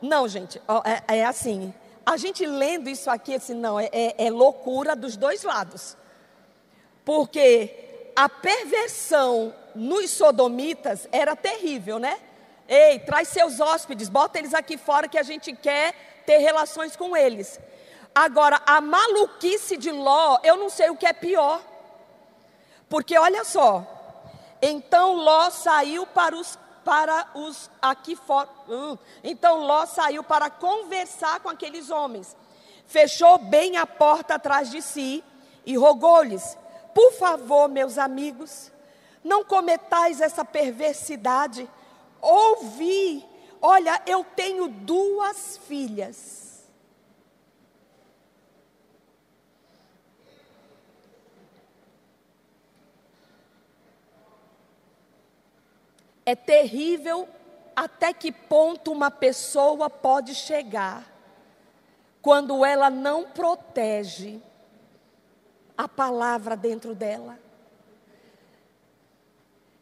não, 0.00 0.26
gente, 0.26 0.58
é, 1.06 1.18
é 1.18 1.24
assim. 1.26 1.74
a 2.06 2.16
gente 2.16 2.46
lendo 2.46 2.88
isso 2.88 3.10
aqui, 3.10 3.34
assim, 3.34 3.52
não, 3.52 3.78
é, 3.78 3.90
é, 3.92 4.26
é 4.26 4.30
loucura 4.30 4.96
dos 4.96 5.18
dois 5.18 5.42
lados. 5.42 5.98
Porque 7.04 8.10
a 8.16 8.26
perversão 8.26 9.54
nos 9.74 10.10
sodomitas 10.10 11.08
era 11.10 11.34
terrível, 11.36 11.98
né? 11.98 12.18
Ei, 12.68 12.98
traz 13.00 13.28
seus 13.28 13.60
hóspedes, 13.60 14.08
bota 14.08 14.38
eles 14.38 14.54
aqui 14.54 14.76
fora 14.76 15.08
que 15.08 15.18
a 15.18 15.22
gente 15.22 15.52
quer 15.52 16.22
ter 16.24 16.38
relações 16.38 16.96
com 16.96 17.16
eles. 17.16 17.60
Agora, 18.14 18.60
a 18.66 18.80
maluquice 18.80 19.76
de 19.76 19.90
Ló, 19.90 20.38
eu 20.42 20.56
não 20.56 20.68
sei 20.68 20.90
o 20.90 20.96
que 20.96 21.06
é 21.06 21.12
pior. 21.12 21.60
Porque 22.88 23.18
olha 23.18 23.44
só, 23.44 23.86
então 24.60 25.14
Ló 25.14 25.50
saiu 25.50 26.06
para 26.06 26.36
os 26.36 26.58
para 26.84 27.28
os 27.34 27.70
aqui 27.80 28.16
fora. 28.16 28.48
Hum. 28.68 28.98
Então 29.22 29.64
Ló 29.64 29.86
saiu 29.86 30.24
para 30.24 30.50
conversar 30.50 31.40
com 31.40 31.48
aqueles 31.48 31.90
homens. 31.90 32.36
Fechou 32.86 33.38
bem 33.38 33.76
a 33.76 33.86
porta 33.86 34.34
atrás 34.34 34.70
de 34.70 34.82
si 34.82 35.22
e 35.64 35.76
rogou-lhes: 35.76 36.56
Por 36.94 37.12
favor, 37.12 37.68
meus 37.68 37.98
amigos, 37.98 38.71
não 39.22 39.44
cometais 39.44 40.20
essa 40.20 40.44
perversidade. 40.44 41.68
Ouvi, 42.20 43.24
olha, 43.60 44.00
eu 44.06 44.24
tenho 44.24 44.68
duas 44.68 45.56
filhas. 45.58 46.42
É 56.24 56.36
terrível 56.36 57.28
até 57.74 58.12
que 58.12 58.30
ponto 58.30 58.92
uma 58.92 59.10
pessoa 59.10 59.90
pode 59.90 60.34
chegar 60.34 61.04
quando 62.20 62.64
ela 62.64 62.88
não 62.88 63.24
protege 63.24 64.40
a 65.76 65.88
palavra 65.88 66.56
dentro 66.56 66.94
dela. 66.94 67.38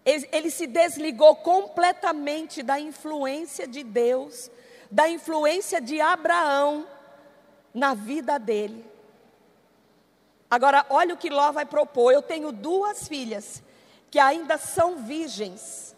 Ele, 0.04 0.50
se 0.50 0.66
desligou 0.66 1.36
completamente 1.36 2.62
da 2.62 2.80
influência 2.80 3.66
de 3.66 3.82
Deus, 3.82 4.50
da 4.90 5.08
influência 5.08 5.80
de 5.80 6.00
Abraão 6.00 6.86
na 7.72 7.94
vida 7.94 8.38
dele. 8.38 8.84
Agora, 10.50 10.84
olha 10.88 11.14
o 11.14 11.18
que 11.18 11.30
Ló 11.30 11.52
vai 11.52 11.66
propor. 11.66 12.12
Eu 12.12 12.22
tenho 12.22 12.50
duas 12.50 13.06
filhas 13.06 13.62
que 14.10 14.18
ainda 14.18 14.58
são 14.58 14.96
virgens 14.96 15.90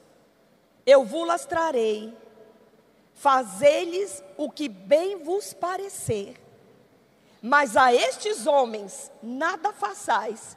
eu 0.86 1.04
vos 1.04 1.26
lastrarei, 1.26 2.16
fazei-lhes 3.14 4.22
o 4.36 4.50
que 4.50 4.68
bem 4.68 5.22
vos 5.22 5.52
parecer. 5.52 6.36
Mas 7.40 7.76
a 7.76 7.92
estes 7.92 8.46
homens 8.46 9.10
nada 9.22 9.72
façais, 9.72 10.56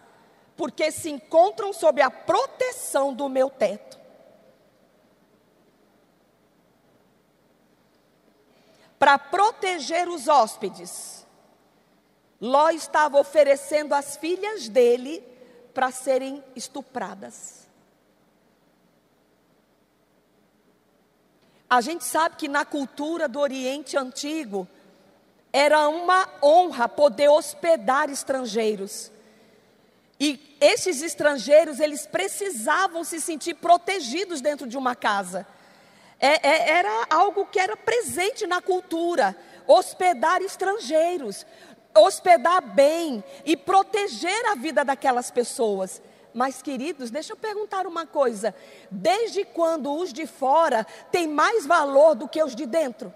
porque 0.56 0.91
se 0.91 1.10
encontram 1.10 1.74
sob 1.74 2.02
a 2.02 2.10
proteção 2.10 3.13
do 3.13 3.28
meu 3.28 3.50
teto. 3.50 4.00
Para 8.98 9.20
proteger 9.20 10.08
os 10.08 10.28
hóspedes, 10.28 11.26
Ló 12.39 12.70
estava 12.70 13.20
oferecendo 13.20 13.94
as 13.94 14.18
filhas 14.18 14.68
dele 14.68 15.24
para 15.74 15.91
serem 15.91 16.44
estupradas. 16.56 17.65
A 21.70 21.82
gente 21.82 22.04
sabe 22.04 22.36
que 22.36 22.48
na 22.48 22.63
cultura 22.63 23.28
do 23.28 23.39
Oriente 23.39 23.98
Antigo 23.98 24.68
era 25.52 25.88
uma 25.89 26.30
honra 26.44 26.88
poder 26.88 27.30
hospedar 27.30 28.10
estrangeiros. 28.10 29.12
E 30.19 30.58
esses 30.62 31.01
estrangeiros, 31.01 31.80
eles 31.80 32.08
precisavam 32.08 33.04
se 33.04 33.19
sentir 33.19 33.56
protegidos 33.56 34.41
dentro 34.41 34.67
de 34.67 34.78
uma 34.78 34.95
casa. 34.95 35.45
É, 36.19 36.47
é, 36.47 36.69
era 36.78 37.08
algo 37.10 37.45
que 37.45 37.60
era 37.60 37.75
presente 37.75 38.47
na 38.47 38.62
cultura, 38.62 39.36
hospedar 39.67 40.41
estrangeiros, 40.41 41.45
hospedar 41.93 42.62
bem 42.62 43.23
e 43.43 43.58
proteger 43.58 44.45
a 44.47 44.56
vida 44.56 44.86
daquelas 44.86 45.30
pessoas. 45.30 46.01
Mas, 46.34 46.62
queridos, 46.62 47.12
deixa 47.12 47.34
eu 47.34 47.38
perguntar 47.38 47.86
uma 47.86 48.06
coisa: 48.06 48.56
desde 48.89 49.43
quando 49.43 49.93
os 49.93 50.13
de 50.13 50.25
fora 50.25 50.86
têm 51.12 51.28
mais 51.28 51.65
valor 51.65 52.15
do 52.15 52.28
que 52.28 52.41
os 52.41 52.56
de 52.56 52.65
dentro? 52.65 53.13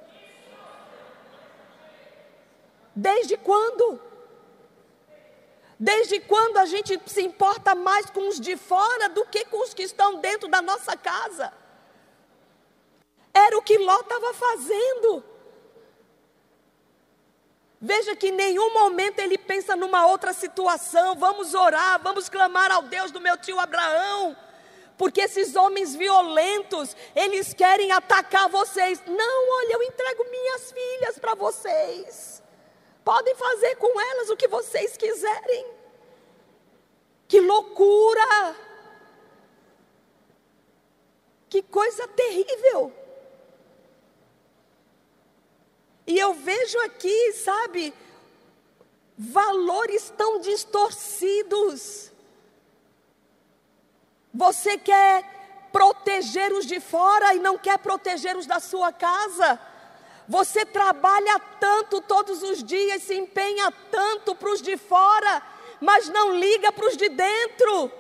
Desde 2.96 3.38
quando? 3.38 4.09
Desde 5.80 6.20
quando 6.20 6.58
a 6.58 6.66
gente 6.66 7.00
se 7.06 7.22
importa 7.22 7.74
mais 7.74 8.10
com 8.10 8.28
os 8.28 8.38
de 8.38 8.58
fora 8.58 9.08
do 9.08 9.26
que 9.26 9.46
com 9.46 9.64
os 9.64 9.74
que 9.74 9.84
estão 9.84 10.20
dentro 10.20 10.50
da 10.50 10.62
nossa 10.62 10.98
casa? 10.98 11.54
Era 13.34 13.58
o 13.58 13.62
que 13.62 13.78
Ló 13.78 14.02
estava 14.02 14.34
fazendo. 14.34 15.24
Veja 17.80 18.14
que 18.14 18.28
em 18.28 18.34
nenhum 18.34 18.74
momento 18.74 19.20
ele 19.20 19.38
pensa 19.38 19.74
numa 19.74 20.06
outra 20.06 20.34
situação. 20.34 21.16
Vamos 21.16 21.54
orar, 21.54 22.02
vamos 22.04 22.28
clamar 22.28 22.70
ao 22.72 22.82
Deus 22.82 23.10
do 23.10 23.22
meu 23.22 23.38
tio 23.38 23.58
Abraão. 23.58 24.36
Porque 24.98 25.22
esses 25.22 25.56
homens 25.56 25.96
violentos, 25.96 26.94
eles 27.16 27.54
querem 27.54 27.94
atacar 27.94 28.50
vocês. 28.50 29.02
Não, 29.08 29.58
olha, 29.60 29.76
eu 29.76 29.84
entrego 29.84 30.30
minhas 30.30 30.74
filhas 30.74 31.18
para 31.20 31.36
vocês. 31.36 32.44
Podem 33.04 33.36
fazer 33.36 33.76
com 33.76 34.00
elas 34.00 34.30
o 34.30 34.38
que 34.38 34.48
vocês 34.48 34.96
quiserem. 34.98 35.66
Que 37.28 37.40
loucura! 37.40 38.56
Que 41.50 41.62
coisa 41.62 42.08
terrível! 42.08 42.94
E 46.06 46.18
eu 46.18 46.34
vejo 46.34 46.80
aqui, 46.80 47.34
sabe, 47.34 47.94
valores 49.16 50.12
tão 50.18 50.40
distorcidos. 50.40 52.12
Você 54.34 54.78
quer 54.78 55.70
proteger 55.72 56.52
os 56.54 56.66
de 56.66 56.80
fora 56.80 57.36
e 57.36 57.40
não 57.40 57.58
quer 57.58 57.78
proteger 57.78 58.36
os 58.36 58.48
da 58.48 58.60
sua 58.60 58.92
casa. 58.92 59.60
Você 60.30 60.64
trabalha 60.64 61.40
tanto 61.60 62.00
todos 62.02 62.44
os 62.44 62.64
dias, 62.64 63.02
se 63.02 63.16
empenha 63.16 63.74
tanto 63.90 64.36
para 64.36 64.52
os 64.52 64.62
de 64.62 64.78
fora, 64.78 65.42
mas 65.82 66.08
não 66.08 66.36
liga 66.36 66.72
para 66.72 66.86
os 66.86 66.96
de 66.96 67.10
dentro. 67.10 67.92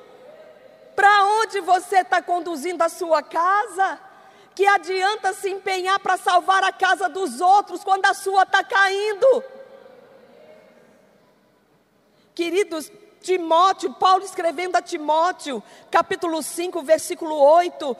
Para 0.95 1.25
onde 1.25 1.59
você 1.59 2.01
está 2.01 2.21
conduzindo 2.21 2.83
a 2.83 2.87
sua 2.87 3.23
casa? 3.23 3.99
Que 4.53 4.67
adianta 4.67 5.33
se 5.33 5.49
empenhar 5.49 5.99
para 5.99 6.17
salvar 6.17 6.63
a 6.63 6.71
casa 6.71 7.09
dos 7.09 7.41
outros 7.41 7.83
quando 7.83 8.05
a 8.05 8.13
sua 8.13 8.43
está 8.43 8.63
caindo? 8.63 9.43
Queridos, 12.35 12.91
Timóteo, 13.21 13.93
Paulo 13.93 14.23
escrevendo 14.23 14.77
a 14.77 14.81
Timóteo, 14.81 15.61
capítulo 15.91 16.41
5, 16.41 16.81
versículo 16.81 17.35
8, 17.35 17.97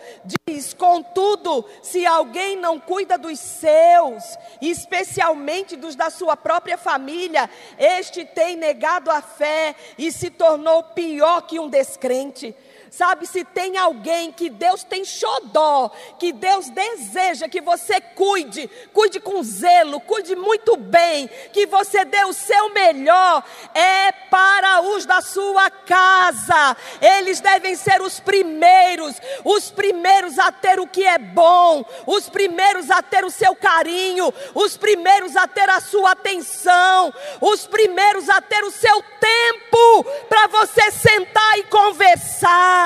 diz: 0.47 0.73
Contudo, 0.73 1.65
se 1.81 2.05
alguém 2.05 2.55
não 2.55 2.79
cuida 2.79 3.17
dos 3.17 3.37
seus, 3.39 4.23
especialmente 4.61 5.75
dos 5.75 5.95
da 5.95 6.09
sua 6.09 6.37
própria 6.37 6.77
família, 6.77 7.49
este 7.77 8.23
tem 8.23 8.55
negado 8.55 9.11
a 9.11 9.21
fé 9.21 9.75
e 9.97 10.11
se 10.11 10.29
tornou 10.29 10.83
pior 10.83 11.41
que 11.41 11.59
um 11.59 11.69
descrente. 11.69 12.55
Sabe, 12.91 13.27
se 13.27 13.43
tem 13.43 13.77
alguém 13.77 14.31
que 14.31 14.49
Deus 14.49 14.83
tem 14.83 15.05
xodó, 15.05 15.91
que 16.17 16.31
Deus 16.31 16.69
deseja 16.69 17.47
que 17.47 17.61
você 17.61 18.01
cuide, 18.01 18.69
cuide 18.91 19.19
com 19.19 19.43
zelo, 19.43 19.99
cuide 19.99 20.35
muito 20.35 20.75
bem, 20.75 21.29
que 21.53 21.65
você 21.67 22.03
dê 22.03 22.23
o 22.25 22.33
seu 22.33 22.69
melhor, 22.69 23.43
é 23.75 24.11
para 24.11 24.81
os 24.81 25.05
da 25.05 25.21
sua 25.21 25.69
casa. 25.69 26.75
Eles 26.99 27.39
devem 27.39 27.75
ser 27.75 28.01
os 28.01 28.19
primeiros, 28.19 29.15
os 29.43 29.69
primeiros 29.69 30.39
a 30.39 30.51
ter 30.51 30.79
o 30.79 30.87
que 30.87 31.05
é 31.05 31.17
bom, 31.17 31.85
os 32.07 32.27
primeiros 32.29 32.89
a 32.89 33.01
ter 33.03 33.23
o 33.23 33.31
seu 33.31 33.55
carinho, 33.55 34.33
os 34.55 34.77
primeiros 34.77 35.35
a 35.35 35.47
ter 35.47 35.69
a 35.69 35.79
sua 35.79 36.11
atenção, 36.11 37.13
os 37.39 37.67
primeiros 37.67 38.29
a 38.29 38.41
ter 38.41 38.63
o 38.63 38.71
seu 38.71 39.03
tempo 39.19 40.03
para 40.27 40.47
você 40.47 40.91
sentar 40.91 41.59
e 41.59 41.63
conversar. 41.63 42.78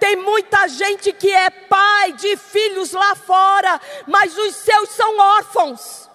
Tem 0.00 0.16
muita 0.16 0.66
gente 0.66 1.12
que 1.12 1.30
é 1.30 1.50
pai 1.50 2.14
de 2.14 2.34
filhos 2.36 2.92
lá 2.92 3.14
fora, 3.14 3.78
mas 4.06 4.36
os 4.36 4.56
seus 4.56 4.88
são 4.88 5.18
órfãos. 5.18 6.08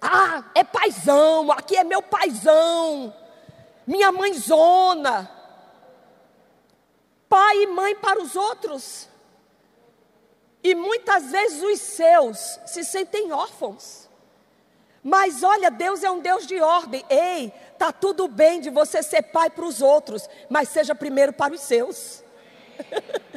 Ah, 0.00 0.42
é 0.54 0.64
paizão, 0.64 1.52
aqui 1.52 1.76
é 1.76 1.84
meu 1.84 2.00
paizão, 2.00 3.14
minha 3.86 4.10
mãezona. 4.10 5.30
Pai 7.28 7.62
e 7.62 7.66
mãe 7.66 7.94
para 7.94 8.20
os 8.20 8.34
outros. 8.34 9.06
E 10.64 10.74
muitas 10.74 11.30
vezes 11.30 11.62
os 11.62 11.78
seus 11.78 12.58
se 12.66 12.82
sentem 12.84 13.32
órfãos. 13.32 14.09
Mas 15.02 15.42
olha, 15.42 15.70
Deus 15.70 16.02
é 16.02 16.10
um 16.10 16.20
Deus 16.20 16.46
de 16.46 16.60
ordem. 16.60 17.04
Ei, 17.08 17.52
tá 17.78 17.90
tudo 17.90 18.28
bem 18.28 18.60
de 18.60 18.70
você 18.70 19.02
ser 19.02 19.22
pai 19.22 19.48
para 19.48 19.64
os 19.64 19.80
outros, 19.80 20.28
mas 20.48 20.68
seja 20.68 20.94
primeiro 20.94 21.32
para 21.32 21.54
os 21.54 21.60
seus. 21.60 22.22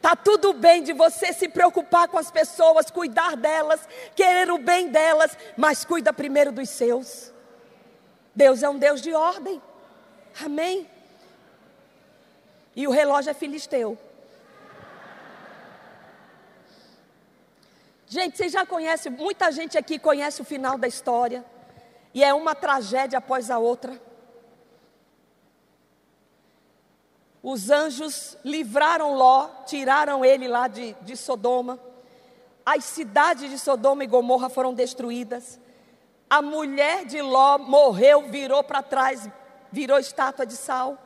Tá 0.00 0.16
tudo 0.16 0.54
bem 0.54 0.82
de 0.82 0.94
você 0.94 1.30
se 1.30 1.46
preocupar 1.46 2.08
com 2.08 2.16
as 2.16 2.30
pessoas, 2.30 2.90
cuidar 2.90 3.36
delas, 3.36 3.86
querer 4.16 4.50
o 4.50 4.56
bem 4.56 4.88
delas, 4.88 5.36
mas 5.58 5.84
cuida 5.84 6.10
primeiro 6.10 6.50
dos 6.50 6.70
seus. 6.70 7.30
Deus 8.34 8.62
é 8.62 8.68
um 8.70 8.78
Deus 8.78 9.02
de 9.02 9.12
ordem. 9.12 9.60
Amém. 10.42 10.88
E 12.74 12.88
o 12.88 12.90
relógio 12.90 13.30
é 13.30 13.34
filisteu. 13.34 13.98
Gente, 18.12 18.36
vocês 18.36 18.50
já 18.50 18.66
conhecem, 18.66 19.12
muita 19.12 19.52
gente 19.52 19.78
aqui 19.78 19.96
conhece 19.96 20.42
o 20.42 20.44
final 20.44 20.76
da 20.76 20.88
história. 20.88 21.44
E 22.12 22.24
é 22.24 22.34
uma 22.34 22.56
tragédia 22.56 23.20
após 23.20 23.52
a 23.52 23.58
outra. 23.60 24.02
Os 27.40 27.70
anjos 27.70 28.36
livraram 28.44 29.14
Ló, 29.14 29.48
tiraram 29.64 30.24
ele 30.24 30.48
lá 30.48 30.66
de, 30.66 30.92
de 31.02 31.16
Sodoma. 31.16 31.78
As 32.66 32.84
cidades 32.84 33.48
de 33.48 33.56
Sodoma 33.56 34.02
e 34.02 34.08
Gomorra 34.08 34.48
foram 34.48 34.74
destruídas. 34.74 35.60
A 36.28 36.42
mulher 36.42 37.04
de 37.04 37.22
Ló 37.22 37.58
morreu, 37.58 38.22
virou 38.22 38.64
para 38.64 38.82
trás, 38.82 39.28
virou 39.70 40.00
estátua 40.00 40.44
de 40.44 40.56
sal. 40.56 40.98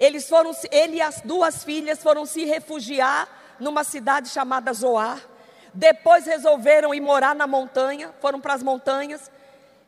Eles 0.00 0.28
foram, 0.28 0.50
ele 0.72 0.96
e 0.96 1.00
as 1.00 1.20
duas 1.20 1.62
filhas 1.62 2.02
foram 2.02 2.26
se 2.26 2.44
refugiar 2.44 3.28
numa 3.60 3.84
cidade 3.84 4.30
chamada 4.30 4.72
Zoar. 4.72 5.33
Depois 5.74 6.24
resolveram 6.24 6.94
ir 6.94 7.00
morar 7.00 7.34
na 7.34 7.48
montanha, 7.48 8.14
foram 8.20 8.40
para 8.40 8.54
as 8.54 8.62
montanhas 8.62 9.28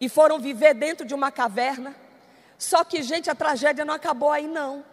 e 0.01 0.09
foram 0.09 0.41
viver 0.41 0.74
dentro 0.74 1.07
de 1.07 1.14
uma 1.14 1.30
caverna. 1.30 1.95
Só 2.59 2.82
que, 2.82 3.03
gente, 3.03 3.30
a 3.30 3.37
tragédia 3.37 3.84
não 3.84 3.95
acabou 3.95 4.32
aí 4.32 4.49
não. 4.49 4.84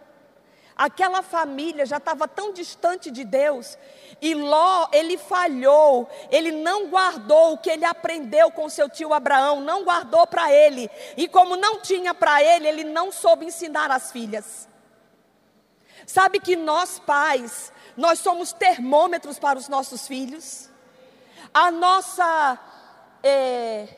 Aquela 0.76 1.20
família 1.20 1.84
já 1.84 1.96
estava 1.96 2.28
tão 2.28 2.52
distante 2.52 3.10
de 3.10 3.24
Deus, 3.24 3.78
e 4.20 4.34
Ló, 4.34 4.88
ele 4.92 5.16
falhou, 5.16 6.08
ele 6.30 6.50
não 6.50 6.88
guardou 6.88 7.52
o 7.52 7.58
que 7.58 7.70
ele 7.70 7.84
aprendeu 7.84 8.50
com 8.50 8.68
seu 8.68 8.88
tio 8.88 9.14
Abraão, 9.14 9.60
não 9.60 9.84
guardou 9.84 10.26
para 10.26 10.52
ele, 10.52 10.90
e 11.16 11.28
como 11.28 11.54
não 11.54 11.80
tinha 11.80 12.12
para 12.12 12.42
ele, 12.42 12.66
ele 12.66 12.84
não 12.84 13.12
soube 13.12 13.46
ensinar 13.46 13.88
as 13.92 14.10
filhas. 14.10 14.68
Sabe 16.06 16.40
que 16.40 16.56
nós 16.56 16.98
pais, 16.98 17.72
nós 17.96 18.18
somos 18.18 18.52
termômetros 18.52 19.38
para 19.38 19.56
os 19.56 19.68
nossos 19.68 20.08
filhos 20.08 20.73
a 21.54 21.70
nossa, 21.70 22.58
é, 23.22 23.88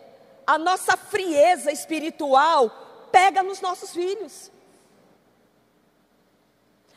a 0.46 0.58
nossa 0.58 0.94
frieza 0.96 1.72
espiritual 1.72 3.08
pega 3.10 3.42
nos 3.42 3.62
nossos 3.62 3.92
filhos. 3.92 4.52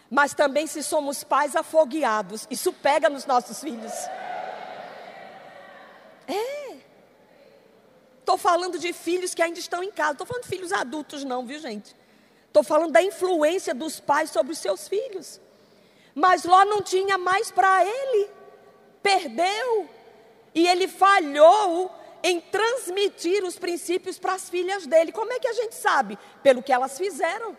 Mas 0.09 0.33
também, 0.33 0.67
se 0.67 0.83
somos 0.83 1.23
pais 1.23 1.55
afogueados, 1.55 2.45
isso 2.49 2.73
pega 2.73 3.09
nos 3.09 3.25
nossos 3.25 3.61
filhos. 3.61 3.93
É. 6.27 6.77
Estou 8.19 8.37
falando 8.37 8.77
de 8.77 8.91
filhos 8.91 9.33
que 9.33 9.41
ainda 9.41 9.59
estão 9.59 9.81
em 9.81 9.91
casa. 9.91 10.11
Estou 10.13 10.27
falando 10.27 10.43
de 10.43 10.49
filhos 10.49 10.73
adultos, 10.73 11.23
não, 11.23 11.45
viu, 11.45 11.59
gente? 11.59 11.95
Estou 12.47 12.63
falando 12.63 12.91
da 12.91 13.01
influência 13.01 13.73
dos 13.73 13.99
pais 13.99 14.31
sobre 14.31 14.51
os 14.53 14.59
seus 14.59 14.87
filhos. 14.87 15.39
Mas 16.13 16.43
Ló 16.43 16.65
não 16.65 16.81
tinha 16.81 17.17
mais 17.17 17.51
para 17.51 17.85
ele. 17.85 18.29
Perdeu. 19.01 19.89
E 20.53 20.67
ele 20.67 20.87
falhou 20.87 21.91
em 22.23 22.39
transmitir 22.39 23.43
os 23.43 23.57
princípios 23.57 24.19
para 24.19 24.33
as 24.33 24.49
filhas 24.49 24.85
dele. 24.85 25.11
Como 25.11 25.31
é 25.31 25.39
que 25.39 25.47
a 25.47 25.53
gente 25.53 25.75
sabe? 25.75 26.17
Pelo 26.43 26.61
que 26.61 26.73
elas 26.73 26.97
fizeram. 26.97 27.55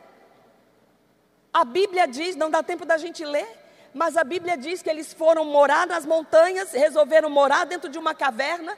A 1.52 1.64
Bíblia 1.64 2.06
diz, 2.06 2.36
não 2.36 2.50
dá 2.50 2.62
tempo 2.62 2.84
da 2.84 2.96
gente 2.96 3.24
ler, 3.24 3.48
mas 3.92 4.16
a 4.16 4.22
Bíblia 4.22 4.56
diz 4.56 4.82
que 4.82 4.90
eles 4.90 5.12
foram 5.12 5.44
morar 5.44 5.86
nas 5.86 6.06
montanhas, 6.06 6.72
resolveram 6.72 7.28
morar 7.28 7.64
dentro 7.66 7.88
de 7.88 7.98
uma 7.98 8.14
caverna. 8.14 8.76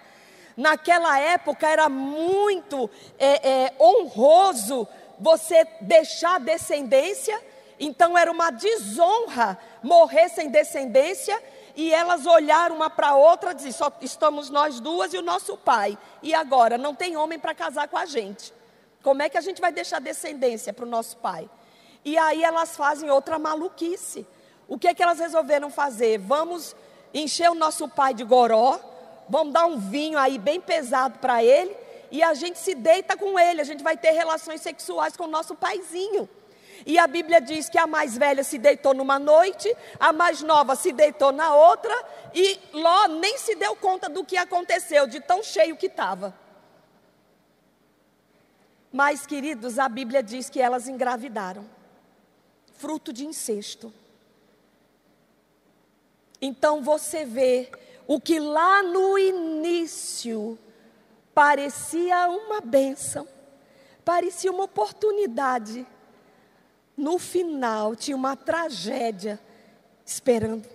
Naquela 0.57 1.19
época 1.19 1.69
era 1.69 1.89
muito 1.89 2.89
é, 3.19 3.49
é, 3.49 3.75
honroso 3.79 4.89
você 5.19 5.67
deixar 5.81 6.41
descendência, 6.41 7.39
então 7.79 8.17
era 8.17 8.31
uma 8.31 8.51
desonra 8.51 9.59
morrer 9.83 10.29
sem 10.31 10.49
descendência 10.49 11.41
e 11.75 11.93
elas 11.93 12.27
olharam 12.27 12.77
uma 12.77 12.91
para 12.91 13.09
a 13.09 13.17
outra 13.17 13.53
e 13.53 13.55
disseram: 13.55 13.91
só 13.91 13.93
estamos 14.01 14.51
nós 14.51 14.81
duas 14.81 15.13
e 15.15 15.19
o 15.19 15.23
nosso 15.23 15.57
pai. 15.57 15.99
E 16.23 16.35
agora, 16.35 16.77
não 16.77 16.95
tem 16.95 17.17
homem 17.17 17.39
para 17.39 17.55
casar 17.55 17.89
com 17.89 17.97
a 17.97 18.07
gente. 18.07 18.53
Como 19.03 19.23
é 19.23 19.29
que 19.29 19.39
a 19.39 19.41
gente 19.41 19.61
vai 19.61 19.73
deixar 19.73 20.01
descendência 20.01 20.73
para 20.73 20.85
o 20.85 20.89
nosso 20.89 21.17
pai? 21.17 21.49
E 22.05 22.17
aí 22.19 22.43
elas 22.43 22.77
fazem 22.77 23.11
outra 23.11 23.39
maluquice. 23.39 24.27
O 24.69 24.79
que 24.79 24.89
é 24.89 24.95
que 24.95 25.03
elas 25.03 25.19
resolveram 25.19 25.71
fazer? 25.71 26.19
Vamos 26.19 26.75
encher 27.13 27.51
o 27.51 27.55
nosso 27.55 27.89
pai 27.89 28.15
de 28.15 28.25
goró, 28.25 28.79
vamos 29.29 29.53
dar 29.53 29.67
um 29.67 29.79
vinho 29.79 30.19
aí 30.19 30.39
bem 30.39 30.61
pesado 30.61 31.19
para 31.19 31.43
ele, 31.45 31.77
e 32.11 32.23
a 32.23 32.35
gente 32.35 32.59
se 32.59 32.75
deita 32.75 33.17
com 33.17 33.39
ele, 33.39 33.61
a 33.61 33.65
gente 33.65 33.83
vai 33.83 33.97
ter 33.97 34.13
relações 34.13 34.61
sexuais 34.61 35.17
com 35.17 35.25
o 35.25 35.29
nosso 35.29 35.55
paizinho. 35.55 36.29
E 36.85 36.99
a 36.99 37.07
Bíblia 37.07 37.41
diz 37.41 37.69
que 37.69 37.79
a 37.79 37.87
mais 37.87 38.17
velha 38.17 38.43
se 38.43 38.59
deitou 38.59 38.95
numa 38.95 39.19
noite, 39.19 39.75
a 39.99 40.13
mais 40.13 40.43
nova 40.43 40.75
se 40.75 40.93
deitou 40.93 41.33
na 41.33 41.55
outra, 41.55 41.95
e 42.35 42.59
Ló 42.73 43.09
nem 43.09 43.39
se 43.39 43.55
deu 43.55 43.77
conta 43.77 44.09
do 44.09 44.25
que 44.25 44.37
aconteceu, 44.37 45.07
de 45.07 45.21
tão 45.21 45.43
cheio 45.43 45.77
que 45.77 45.87
estava. 45.87 46.35
Mas, 48.93 49.25
queridos, 49.27 49.79
a 49.79 49.89
Bíblia 49.89 50.23
diz 50.23 50.51
que 50.51 50.61
elas 50.61 50.89
engravidaram, 50.89 51.65
fruto 52.75 53.13
de 53.13 53.25
incesto. 53.25 53.93
Então 56.41 56.83
você 56.83 57.25
vê 57.25 57.71
o 58.07 58.21
que 58.21 58.41
lá 58.41 58.83
no 58.83 59.17
início 59.17 60.59
parecia 61.33 62.29
uma 62.29 62.61
bênção, 62.61 63.27
parecia 64.05 64.51
uma 64.51 64.65
oportunidade 64.65 65.87
no 66.97 67.19
final 67.19 67.97
tinha 67.97 68.17
uma 68.17 68.37
tragédia 68.37 69.41
esperando. 70.05 70.69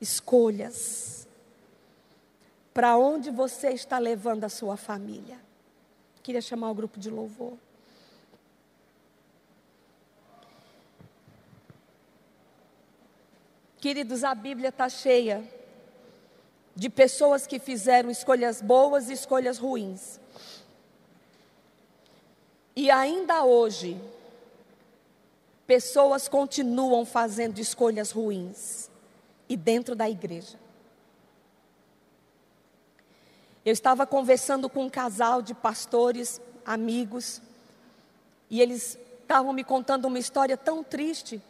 Escolhas. 0.00 1.26
Para 2.72 2.96
onde 2.96 3.30
você 3.30 3.70
está 3.70 3.98
levando 3.98 4.44
a 4.44 4.48
sua 4.48 4.76
família? 4.76 5.38
Queria 6.22 6.40
chamar 6.40 6.70
o 6.70 6.74
grupo 6.74 6.98
de 6.98 7.10
louvor. 7.10 7.58
Queridos, 13.78 14.22
a 14.22 14.32
Bíblia 14.32 14.68
está 14.68 14.88
cheia 14.88 15.42
de 16.74 16.88
pessoas 16.88 17.46
que 17.46 17.58
fizeram 17.58 18.10
escolhas 18.10 18.62
boas 18.62 19.10
e 19.10 19.12
escolhas 19.12 19.58
ruins. 19.58 20.21
E 22.74 22.90
ainda 22.90 23.44
hoje, 23.44 24.00
pessoas 25.66 26.26
continuam 26.26 27.04
fazendo 27.04 27.58
escolhas 27.58 28.10
ruins 28.10 28.90
e 29.48 29.56
dentro 29.56 29.94
da 29.94 30.08
igreja. 30.08 30.58
Eu 33.64 33.72
estava 33.72 34.06
conversando 34.06 34.68
com 34.68 34.86
um 34.86 34.90
casal 34.90 35.40
de 35.40 35.54
pastores, 35.54 36.40
amigos, 36.64 37.40
e 38.50 38.60
eles 38.60 38.98
estavam 39.20 39.52
me 39.52 39.62
contando 39.62 40.06
uma 40.06 40.18
história 40.18 40.56
tão 40.56 40.82
triste. 40.82 41.40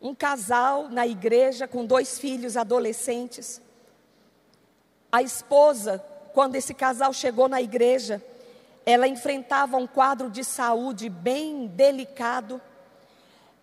Um 0.00 0.14
casal 0.14 0.88
na 0.88 1.06
igreja 1.06 1.66
com 1.66 1.84
dois 1.84 2.18
filhos 2.18 2.56
adolescentes. 2.56 3.60
A 5.10 5.22
esposa, 5.22 5.98
quando 6.32 6.54
esse 6.54 6.72
casal 6.72 7.12
chegou 7.12 7.48
na 7.48 7.60
igreja, 7.60 8.22
ela 8.86 9.08
enfrentava 9.08 9.76
um 9.76 9.86
quadro 9.86 10.30
de 10.30 10.44
saúde 10.44 11.08
bem 11.08 11.66
delicado. 11.66 12.60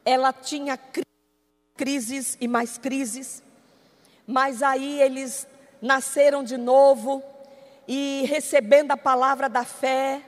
Ela 0.03 0.33
tinha 0.33 0.79
crises 1.77 2.37
e 2.41 2.47
mais 2.47 2.77
crises. 2.77 3.43
Mas 4.25 4.63
aí 4.63 4.99
eles 5.01 5.47
nasceram 5.81 6.43
de 6.43 6.57
novo 6.57 7.23
e 7.87 8.25
recebendo 8.27 8.91
a 8.91 8.97
palavra 8.97 9.49
da 9.49 9.63
fé, 9.63 10.21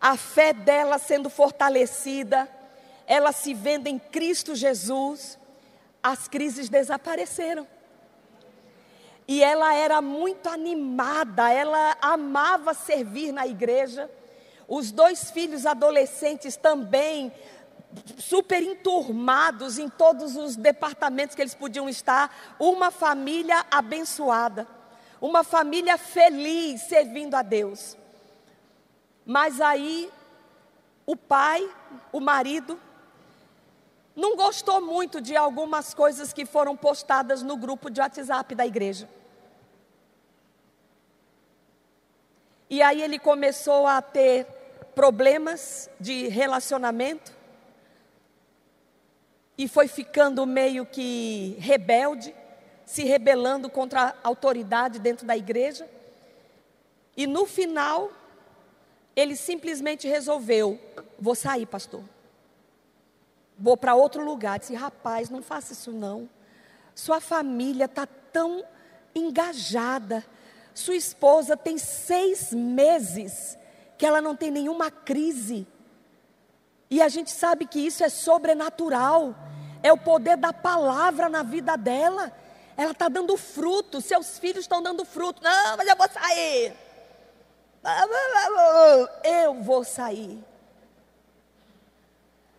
a 0.00 0.16
fé 0.16 0.52
dela 0.52 0.98
sendo 0.98 1.30
fortalecida, 1.30 2.48
ela 3.06 3.32
se 3.32 3.54
vendo 3.54 3.86
em 3.86 3.98
Cristo 3.98 4.54
Jesus, 4.54 5.38
as 6.02 6.28
crises 6.28 6.68
desapareceram. 6.68 7.66
E 9.28 9.44
ela 9.44 9.74
era 9.74 10.00
muito 10.00 10.48
animada, 10.48 11.52
ela 11.52 11.98
amava 12.00 12.72
servir 12.72 13.30
na 13.30 13.46
igreja. 13.46 14.10
Os 14.66 14.90
dois 14.90 15.30
filhos 15.30 15.66
adolescentes 15.66 16.56
também 16.56 17.30
super 18.18 18.62
enturmados 18.62 19.78
em 19.78 19.88
todos 19.88 20.34
os 20.34 20.56
departamentos 20.56 21.36
que 21.36 21.42
eles 21.42 21.54
podiam 21.54 21.90
estar, 21.90 22.56
uma 22.58 22.90
família 22.90 23.66
abençoada, 23.70 24.66
uma 25.20 25.44
família 25.44 25.98
feliz 25.98 26.82
servindo 26.82 27.34
a 27.34 27.42
Deus. 27.42 27.98
Mas 29.26 29.60
aí 29.60 30.10
o 31.04 31.14
pai, 31.14 31.68
o 32.12 32.20
marido, 32.20 32.80
não 34.16 34.36
gostou 34.36 34.80
muito 34.80 35.20
de 35.20 35.36
algumas 35.36 35.92
coisas 35.92 36.32
que 36.32 36.46
foram 36.46 36.74
postadas 36.74 37.42
no 37.42 37.58
grupo 37.58 37.90
de 37.90 38.00
WhatsApp 38.00 38.54
da 38.54 38.66
igreja. 38.66 39.17
E 42.70 42.82
aí 42.82 43.02
ele 43.02 43.18
começou 43.18 43.86
a 43.86 44.02
ter 44.02 44.46
problemas 44.94 45.88
de 45.98 46.28
relacionamento 46.28 47.32
e 49.56 49.66
foi 49.66 49.88
ficando 49.88 50.46
meio 50.46 50.86
que 50.86 51.56
rebelde, 51.58 52.34
se 52.86 53.02
rebelando 53.02 53.68
contra 53.68 54.10
a 54.10 54.14
autoridade 54.22 55.00
dentro 55.00 55.26
da 55.26 55.36
igreja. 55.36 55.88
E 57.16 57.26
no 57.26 57.44
final, 57.44 58.12
ele 59.16 59.34
simplesmente 59.34 60.06
resolveu: 60.06 60.78
vou 61.18 61.34
sair, 61.34 61.66
pastor. 61.66 62.04
Vou 63.58 63.76
para 63.76 63.96
outro 63.96 64.24
lugar. 64.24 64.60
Disse: 64.60 64.74
rapaz, 64.76 65.28
não 65.28 65.42
faça 65.42 65.72
isso 65.72 65.90
não. 65.90 66.30
Sua 66.94 67.20
família 67.20 67.86
está 67.86 68.06
tão 68.06 68.64
engajada. 69.12 70.24
Sua 70.78 70.94
esposa 70.94 71.56
tem 71.56 71.76
seis 71.76 72.52
meses 72.52 73.58
que 73.98 74.06
ela 74.06 74.20
não 74.20 74.36
tem 74.36 74.48
nenhuma 74.48 74.92
crise. 74.92 75.66
E 76.88 77.02
a 77.02 77.08
gente 77.08 77.32
sabe 77.32 77.66
que 77.66 77.80
isso 77.80 78.04
é 78.04 78.08
sobrenatural. 78.08 79.34
É 79.82 79.92
o 79.92 79.98
poder 79.98 80.36
da 80.36 80.52
palavra 80.52 81.28
na 81.28 81.42
vida 81.42 81.76
dela. 81.76 82.32
Ela 82.76 82.92
está 82.92 83.08
dando 83.08 83.36
fruto, 83.36 84.00
seus 84.00 84.38
filhos 84.38 84.60
estão 84.60 84.80
dando 84.80 85.04
fruto. 85.04 85.42
Não, 85.42 85.76
mas 85.76 85.88
eu 85.88 85.96
vou 85.96 86.08
sair. 86.08 86.72
Eu 89.24 89.54
vou 89.54 89.82
sair. 89.82 90.44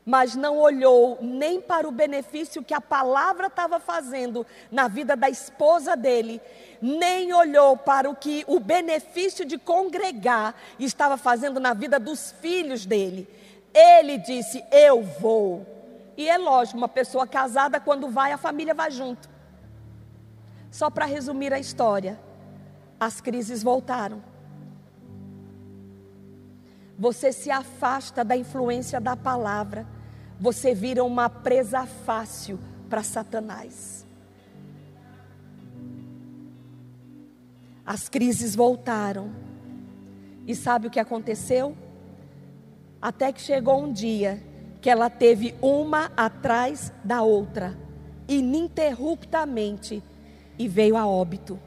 Mas 0.10 0.36
não 0.36 0.57
olhou 0.57 1.20
nem 1.22 1.62
para 1.62 1.88
o 1.88 1.91
benefício 1.91 2.64
que 2.64 2.74
a 2.74 2.82
palavra 2.82 3.45
estava 3.45 3.80
fazendo 3.80 4.43
na 4.72 4.88
vida 4.88 5.16
da 5.16 5.30
esposa 5.30 5.95
dele, 5.95 6.41
nem 6.82 7.32
olhou 7.32 7.78
para 7.78 8.10
o 8.10 8.16
que 8.16 8.43
o 8.47 8.60
benefício 8.60 9.45
de 9.45 9.60
congregar 9.60 10.55
estava 10.80 11.16
fazendo 11.16 11.60
na 11.60 11.76
vida 11.76 11.99
dos 11.99 12.32
filhos 12.41 12.88
dele. 12.88 13.28
Ele 13.72 14.18
disse: 14.18 14.66
Eu 14.72 15.03
vou. 15.03 15.64
E 16.18 16.28
é 16.28 16.39
lógico, 16.39 16.80
uma 16.80 16.89
pessoa 16.89 17.28
casada, 17.28 17.80
quando 17.80 18.10
vai, 18.10 18.32
a 18.32 18.38
família 18.39 18.74
vai 18.74 18.89
junto. 18.89 19.30
Só 20.72 20.89
para 20.89 21.05
resumir 21.05 21.53
a 21.53 21.60
história, 21.60 22.20
as 22.99 23.22
crises 23.22 23.62
voltaram. 23.62 24.24
Você 26.97 27.32
se 27.32 27.51
afasta 27.51 28.26
da 28.26 28.36
influência 28.36 28.99
da 28.99 29.16
palavra, 29.16 29.98
você 30.39 30.73
vira 30.73 31.03
uma 31.03 31.29
presa 31.29 31.85
fácil 31.85 32.57
para 32.89 33.03
Satanás. 33.03 34.05
As 37.85 38.07
crises 38.07 38.55
voltaram. 38.55 39.31
E 40.47 40.55
sabe 40.55 40.87
o 40.87 40.89
que 40.89 40.99
aconteceu? 40.99 41.75
Até 43.01 43.31
que 43.31 43.41
chegou 43.41 43.83
um 43.83 43.91
dia 43.91 44.41
que 44.81 44.89
ela 44.89 45.09
teve 45.09 45.53
uma 45.61 46.11
atrás 46.15 46.91
da 47.03 47.21
outra, 47.21 47.77
ininterruptamente, 48.27 50.01
e 50.57 50.67
veio 50.67 50.95
a 50.95 51.05
óbito. 51.05 51.59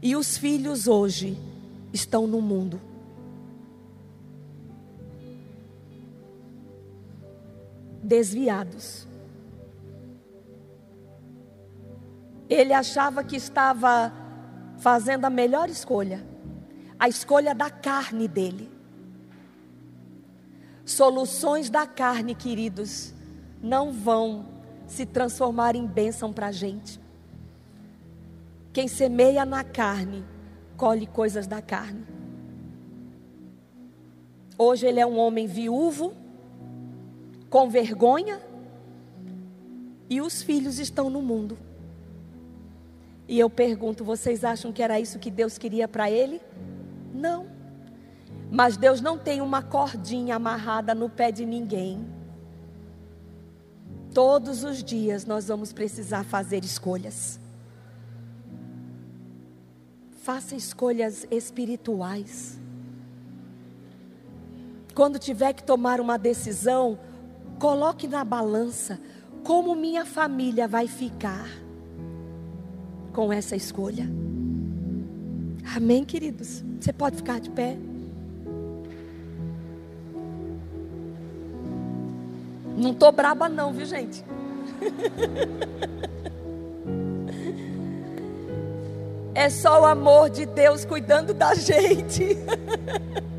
E 0.00 0.14
os 0.16 0.36
filhos 0.36 0.86
hoje 0.86 1.36
estão 1.92 2.26
no 2.26 2.40
mundo. 2.40 2.80
Desviados. 8.04 9.08
Ele 12.48 12.72
achava 12.72 13.24
que 13.24 13.36
estava 13.36 14.12
fazendo 14.78 15.24
a 15.24 15.30
melhor 15.30 15.68
escolha 15.68 16.34
a 16.98 17.08
escolha 17.08 17.54
da 17.54 17.70
carne 17.70 18.28
dele. 18.28 18.70
Soluções 20.84 21.70
da 21.70 21.86
carne, 21.86 22.34
queridos, 22.34 23.12
não 23.62 23.92
vão 23.92 24.46
se 24.86 25.06
transformar 25.06 25.74
em 25.74 25.86
bênção 25.86 26.32
para 26.32 26.48
a 26.48 26.52
gente. 26.52 27.00
Quem 28.72 28.88
semeia 28.88 29.44
na 29.44 29.64
carne, 29.64 30.24
colhe 30.76 31.06
coisas 31.06 31.46
da 31.46 31.62
carne. 31.62 32.04
Hoje 34.58 34.86
ele 34.86 35.00
é 35.00 35.06
um 35.06 35.18
homem 35.18 35.46
viúvo, 35.46 36.14
com 37.54 37.70
vergonha, 37.70 38.40
e 40.10 40.20
os 40.20 40.42
filhos 40.42 40.80
estão 40.80 41.08
no 41.08 41.22
mundo. 41.22 41.56
E 43.28 43.38
eu 43.38 43.48
pergunto: 43.48 44.02
vocês 44.02 44.42
acham 44.42 44.72
que 44.72 44.82
era 44.82 44.98
isso 44.98 45.20
que 45.20 45.30
Deus 45.30 45.56
queria 45.56 45.86
para 45.86 46.10
ele? 46.10 46.40
Não. 47.14 47.46
Mas 48.50 48.76
Deus 48.76 49.00
não 49.00 49.16
tem 49.16 49.40
uma 49.40 49.62
cordinha 49.62 50.34
amarrada 50.34 50.96
no 50.96 51.08
pé 51.08 51.30
de 51.30 51.46
ninguém. 51.46 52.04
Todos 54.12 54.64
os 54.64 54.82
dias 54.82 55.24
nós 55.24 55.46
vamos 55.46 55.72
precisar 55.72 56.24
fazer 56.24 56.64
escolhas. 56.64 57.38
Faça 60.24 60.56
escolhas 60.56 61.24
espirituais. 61.30 62.58
Quando 64.92 65.20
tiver 65.20 65.52
que 65.52 65.62
tomar 65.62 66.00
uma 66.00 66.18
decisão, 66.18 66.98
coloque 67.58 68.06
na 68.06 68.24
balança 68.24 68.98
como 69.42 69.74
minha 69.74 70.04
família 70.04 70.66
vai 70.66 70.86
ficar 70.86 71.48
com 73.12 73.32
essa 73.32 73.54
escolha. 73.54 74.08
Amém, 75.74 76.04
queridos? 76.04 76.64
Você 76.80 76.92
pode 76.92 77.16
ficar 77.16 77.40
de 77.40 77.50
pé. 77.50 77.76
Não 82.76 82.92
tô 82.92 83.10
braba 83.12 83.48
não, 83.48 83.72
viu, 83.72 83.86
gente? 83.86 84.24
É 89.34 89.50
só 89.50 89.82
o 89.82 89.84
amor 89.84 90.30
de 90.30 90.46
Deus 90.46 90.84
cuidando 90.84 91.34
da 91.34 91.54
gente. 91.54 92.38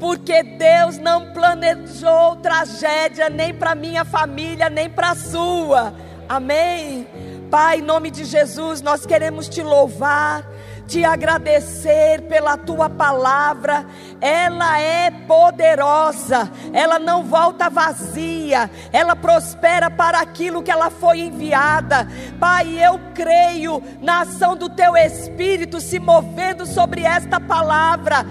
Porque 0.00 0.42
Deus 0.42 0.98
não 0.98 1.32
planejou 1.32 2.36
tragédia 2.36 3.28
nem 3.28 3.54
para 3.54 3.74
minha 3.74 4.04
família, 4.04 4.68
nem 4.68 4.88
para 4.88 5.10
a 5.10 5.14
sua. 5.14 5.94
Amém. 6.28 7.06
Pai, 7.50 7.78
em 7.78 7.82
nome 7.82 8.10
de 8.10 8.24
Jesus, 8.24 8.80
nós 8.80 9.04
queremos 9.04 9.48
te 9.48 9.62
louvar 9.62 10.44
te 10.90 11.04
agradecer 11.04 12.22
pela 12.22 12.56
tua 12.56 12.90
palavra. 12.90 13.86
Ela 14.20 14.80
é 14.80 15.08
poderosa, 15.08 16.50
ela 16.72 16.98
não 16.98 17.22
volta 17.22 17.70
vazia, 17.70 18.68
ela 18.92 19.14
prospera 19.14 19.88
para 19.88 20.18
aquilo 20.18 20.64
que 20.64 20.70
ela 20.70 20.90
foi 20.90 21.20
enviada. 21.20 22.08
Pai, 22.40 22.76
eu 22.84 23.00
creio 23.14 23.80
na 24.02 24.22
ação 24.22 24.56
do 24.56 24.68
teu 24.68 24.96
espírito 24.96 25.80
se 25.80 26.00
movendo 26.00 26.66
sobre 26.66 27.02
esta 27.02 27.38
palavra. 27.38 28.26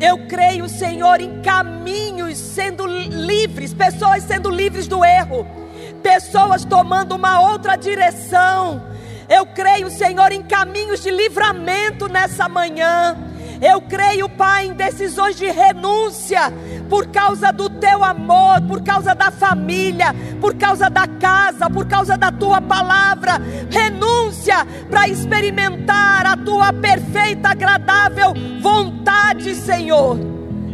Eu 0.00 0.26
creio, 0.26 0.68
Senhor, 0.68 1.20
em 1.20 1.40
caminhos 1.42 2.38
sendo 2.38 2.86
livres, 2.86 3.72
pessoas 3.72 4.22
sendo 4.24 4.50
livres 4.50 4.86
do 4.86 5.04
erro, 5.04 5.46
pessoas 6.02 6.64
tomando 6.64 7.14
uma 7.14 7.40
outra 7.40 7.76
direção 7.76 8.94
eu 9.28 9.46
creio, 9.46 9.90
Senhor, 9.90 10.32
em 10.32 10.42
caminhos 10.42 11.02
de 11.02 11.10
livramento 11.10 12.08
nessa 12.08 12.48
manhã. 12.48 13.16
Eu 13.60 13.80
creio, 13.80 14.28
Pai, 14.28 14.66
em 14.66 14.72
decisões 14.72 15.36
de 15.36 15.46
renúncia 15.46 16.52
por 16.88 17.08
causa 17.08 17.52
do 17.52 17.68
teu 17.68 18.04
amor, 18.04 18.60
por 18.62 18.82
causa 18.82 19.14
da 19.14 19.30
família, 19.30 20.14
por 20.40 20.54
causa 20.54 20.88
da 20.90 21.06
casa, 21.06 21.70
por 21.70 21.86
causa 21.86 22.16
da 22.16 22.30
tua 22.30 22.60
palavra. 22.60 23.40
Renúncia 23.70 24.66
para 24.90 25.08
experimentar 25.08 26.26
a 26.26 26.36
tua 26.36 26.72
perfeita, 26.72 27.50
agradável 27.50 28.34
vontade, 28.60 29.54
Senhor. 29.54 30.18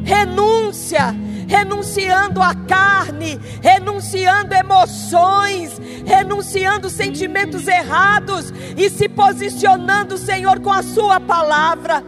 Renúncia 0.05 1.15
renunciando 1.51 2.41
a 2.41 2.55
carne, 2.55 3.41
renunciando 3.61 4.55
emoções, 4.55 5.81
renunciando 6.07 6.89
sentimentos 6.89 7.67
errados 7.67 8.55
e 8.77 8.89
se 8.89 9.09
posicionando, 9.09 10.17
Senhor, 10.17 10.61
com 10.61 10.73
a 10.73 10.81
Sua 10.81 11.19
palavra. 11.19 12.05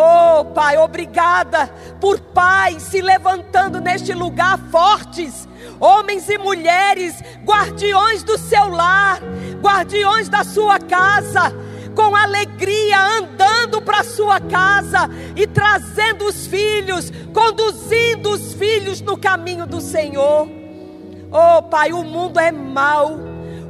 Oh, 0.00 0.44
Pai, 0.44 0.78
obrigada 0.78 1.66
por 2.00 2.20
pais 2.20 2.84
se 2.84 3.00
levantando 3.00 3.80
neste 3.80 4.14
lugar 4.14 4.56
fortes, 4.70 5.48
homens 5.80 6.28
e 6.28 6.38
mulheres, 6.38 7.20
guardiões 7.44 8.22
do 8.22 8.38
seu 8.38 8.68
lar, 8.68 9.18
guardiões 9.60 10.28
da 10.28 10.44
sua 10.44 10.78
casa, 10.78 11.52
com 11.96 12.14
alegria 12.14 12.96
andando 13.18 13.82
para 13.82 14.04
sua 14.04 14.38
casa 14.38 15.10
e 15.34 15.48
trazendo 15.48 16.26
os 16.26 16.46
filhos, 16.46 17.10
conduzindo 17.34 18.30
os 18.30 18.54
filhos 18.54 19.00
no 19.00 19.16
caminho 19.18 19.66
do 19.66 19.80
Senhor. 19.80 20.48
Oh, 21.32 21.60
Pai, 21.60 21.92
o 21.92 22.04
mundo 22.04 22.38
é 22.38 22.52
mau, 22.52 23.18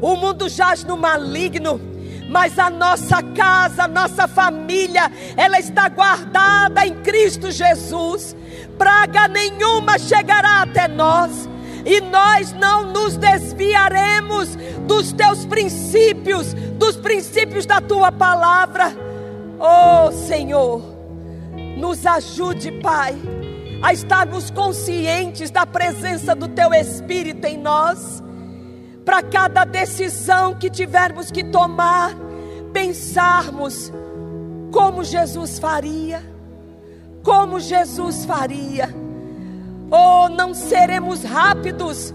o 0.02 0.14
mundo 0.14 0.46
jaz 0.46 0.84
no 0.84 0.98
maligno 0.98 1.80
mas 2.28 2.58
a 2.58 2.68
nossa 2.68 3.22
casa, 3.22 3.84
a 3.84 3.88
nossa 3.88 4.28
família, 4.28 5.10
ela 5.36 5.58
está 5.58 5.88
guardada 5.88 6.86
em 6.86 6.94
Cristo 6.96 7.50
Jesus. 7.50 8.36
Praga 8.76 9.26
nenhuma 9.26 9.98
chegará 9.98 10.62
até 10.62 10.86
nós, 10.86 11.48
e 11.84 12.00
nós 12.02 12.52
não 12.52 12.92
nos 12.92 13.16
desviaremos 13.16 14.54
dos 14.86 15.12
teus 15.12 15.46
princípios, 15.46 16.52
dos 16.74 16.96
princípios 16.96 17.64
da 17.64 17.80
tua 17.80 18.12
palavra. 18.12 18.94
Oh 19.58 20.12
Senhor, 20.12 20.82
nos 21.76 22.04
ajude, 22.06 22.70
Pai, 22.72 23.16
a 23.82 23.92
estarmos 23.92 24.50
conscientes 24.50 25.50
da 25.50 25.64
presença 25.64 26.34
do 26.34 26.46
teu 26.46 26.74
Espírito 26.74 27.46
em 27.46 27.56
nós 27.56 28.22
para 29.08 29.22
cada 29.22 29.64
decisão 29.64 30.54
que 30.54 30.68
tivermos 30.68 31.30
que 31.30 31.42
tomar, 31.42 32.14
pensarmos 32.74 33.90
como 34.70 35.02
Jesus 35.02 35.58
faria, 35.58 36.22
como 37.24 37.58
Jesus 37.58 38.26
faria. 38.26 38.94
Oh, 39.90 40.28
não 40.28 40.52
seremos 40.52 41.24
rápidos, 41.24 42.12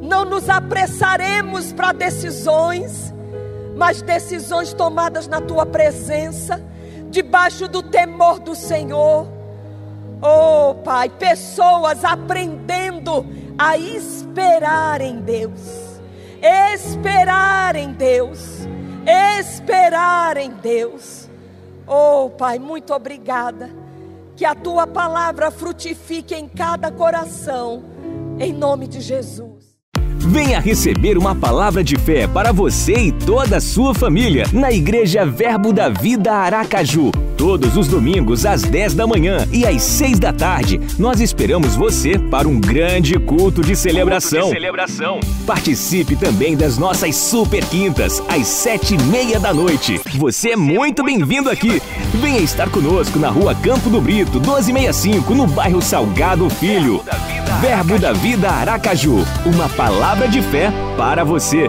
não 0.00 0.24
nos 0.24 0.48
apressaremos 0.48 1.72
para 1.72 1.90
decisões, 1.90 3.12
mas 3.76 4.00
decisões 4.00 4.72
tomadas 4.72 5.26
na 5.26 5.40
tua 5.40 5.66
presença, 5.66 6.62
debaixo 7.10 7.66
do 7.66 7.82
temor 7.82 8.38
do 8.38 8.54
Senhor. 8.54 9.26
Oh, 10.22 10.76
Pai, 10.84 11.08
pessoas 11.08 12.04
aprendendo 12.04 13.26
a 13.58 13.76
esperar 13.76 15.00
em 15.00 15.16
Deus 15.16 15.87
Esperar 16.42 17.76
em 17.76 17.92
Deus. 17.92 18.66
Esperar 19.38 20.36
em 20.36 20.50
Deus. 20.50 21.28
Oh, 21.86 22.30
Pai, 22.30 22.58
muito 22.58 22.92
obrigada. 22.92 23.70
Que 24.36 24.44
a 24.44 24.54
tua 24.54 24.86
palavra 24.86 25.50
frutifique 25.50 26.34
em 26.34 26.48
cada 26.48 26.90
coração. 26.90 27.82
Em 28.38 28.52
nome 28.52 28.86
de 28.86 29.00
Jesus. 29.00 29.58
Venha 30.18 30.60
receber 30.60 31.16
uma 31.16 31.34
palavra 31.34 31.82
de 31.82 31.96
fé 31.96 32.26
para 32.28 32.52
você 32.52 32.92
e 32.94 33.12
toda 33.12 33.56
a 33.56 33.60
sua 33.60 33.94
família 33.94 34.44
na 34.52 34.70
Igreja 34.70 35.24
Verbo 35.24 35.72
da 35.72 35.88
Vida 35.88 36.32
Aracaju. 36.32 37.10
Todos 37.48 37.78
os 37.78 37.88
domingos 37.88 38.44
às 38.44 38.60
10 38.60 38.92
da 38.92 39.06
manhã 39.06 39.48
e 39.50 39.64
às 39.64 39.80
6 39.82 40.18
da 40.18 40.34
tarde, 40.34 40.78
nós 40.98 41.18
esperamos 41.18 41.74
você 41.74 42.18
para 42.18 42.46
um 42.46 42.60
grande 42.60 43.18
culto 43.18 43.62
de 43.62 43.74
celebração. 43.74 44.40
Culto 44.40 44.54
de 44.54 44.60
celebração. 44.60 45.20
Participe 45.46 46.14
também 46.14 46.54
das 46.54 46.76
nossas 46.76 47.16
super 47.16 47.64
quintas 47.64 48.22
às 48.28 48.46
sete 48.46 48.96
e 48.96 49.02
meia 49.04 49.40
da 49.40 49.54
noite. 49.54 49.98
Você 50.16 50.50
é 50.50 50.56
muito 50.56 51.02
bem-vindo 51.02 51.48
aqui. 51.48 51.80
Venha 52.20 52.38
estar 52.38 52.68
conosco 52.68 53.18
na 53.18 53.30
rua 53.30 53.54
Campo 53.54 53.88
do 53.88 53.98
Brito, 53.98 54.38
1265, 54.40 55.34
no 55.34 55.46
bairro 55.46 55.80
Salgado 55.80 56.50
Filho. 56.50 57.02
Verbo 57.62 57.98
da 57.98 58.12
Vida 58.12 58.50
Aracaju. 58.50 59.24
Uma 59.46 59.70
palavra 59.70 60.28
de 60.28 60.42
fé 60.42 60.70
para 60.98 61.24
você. 61.24 61.66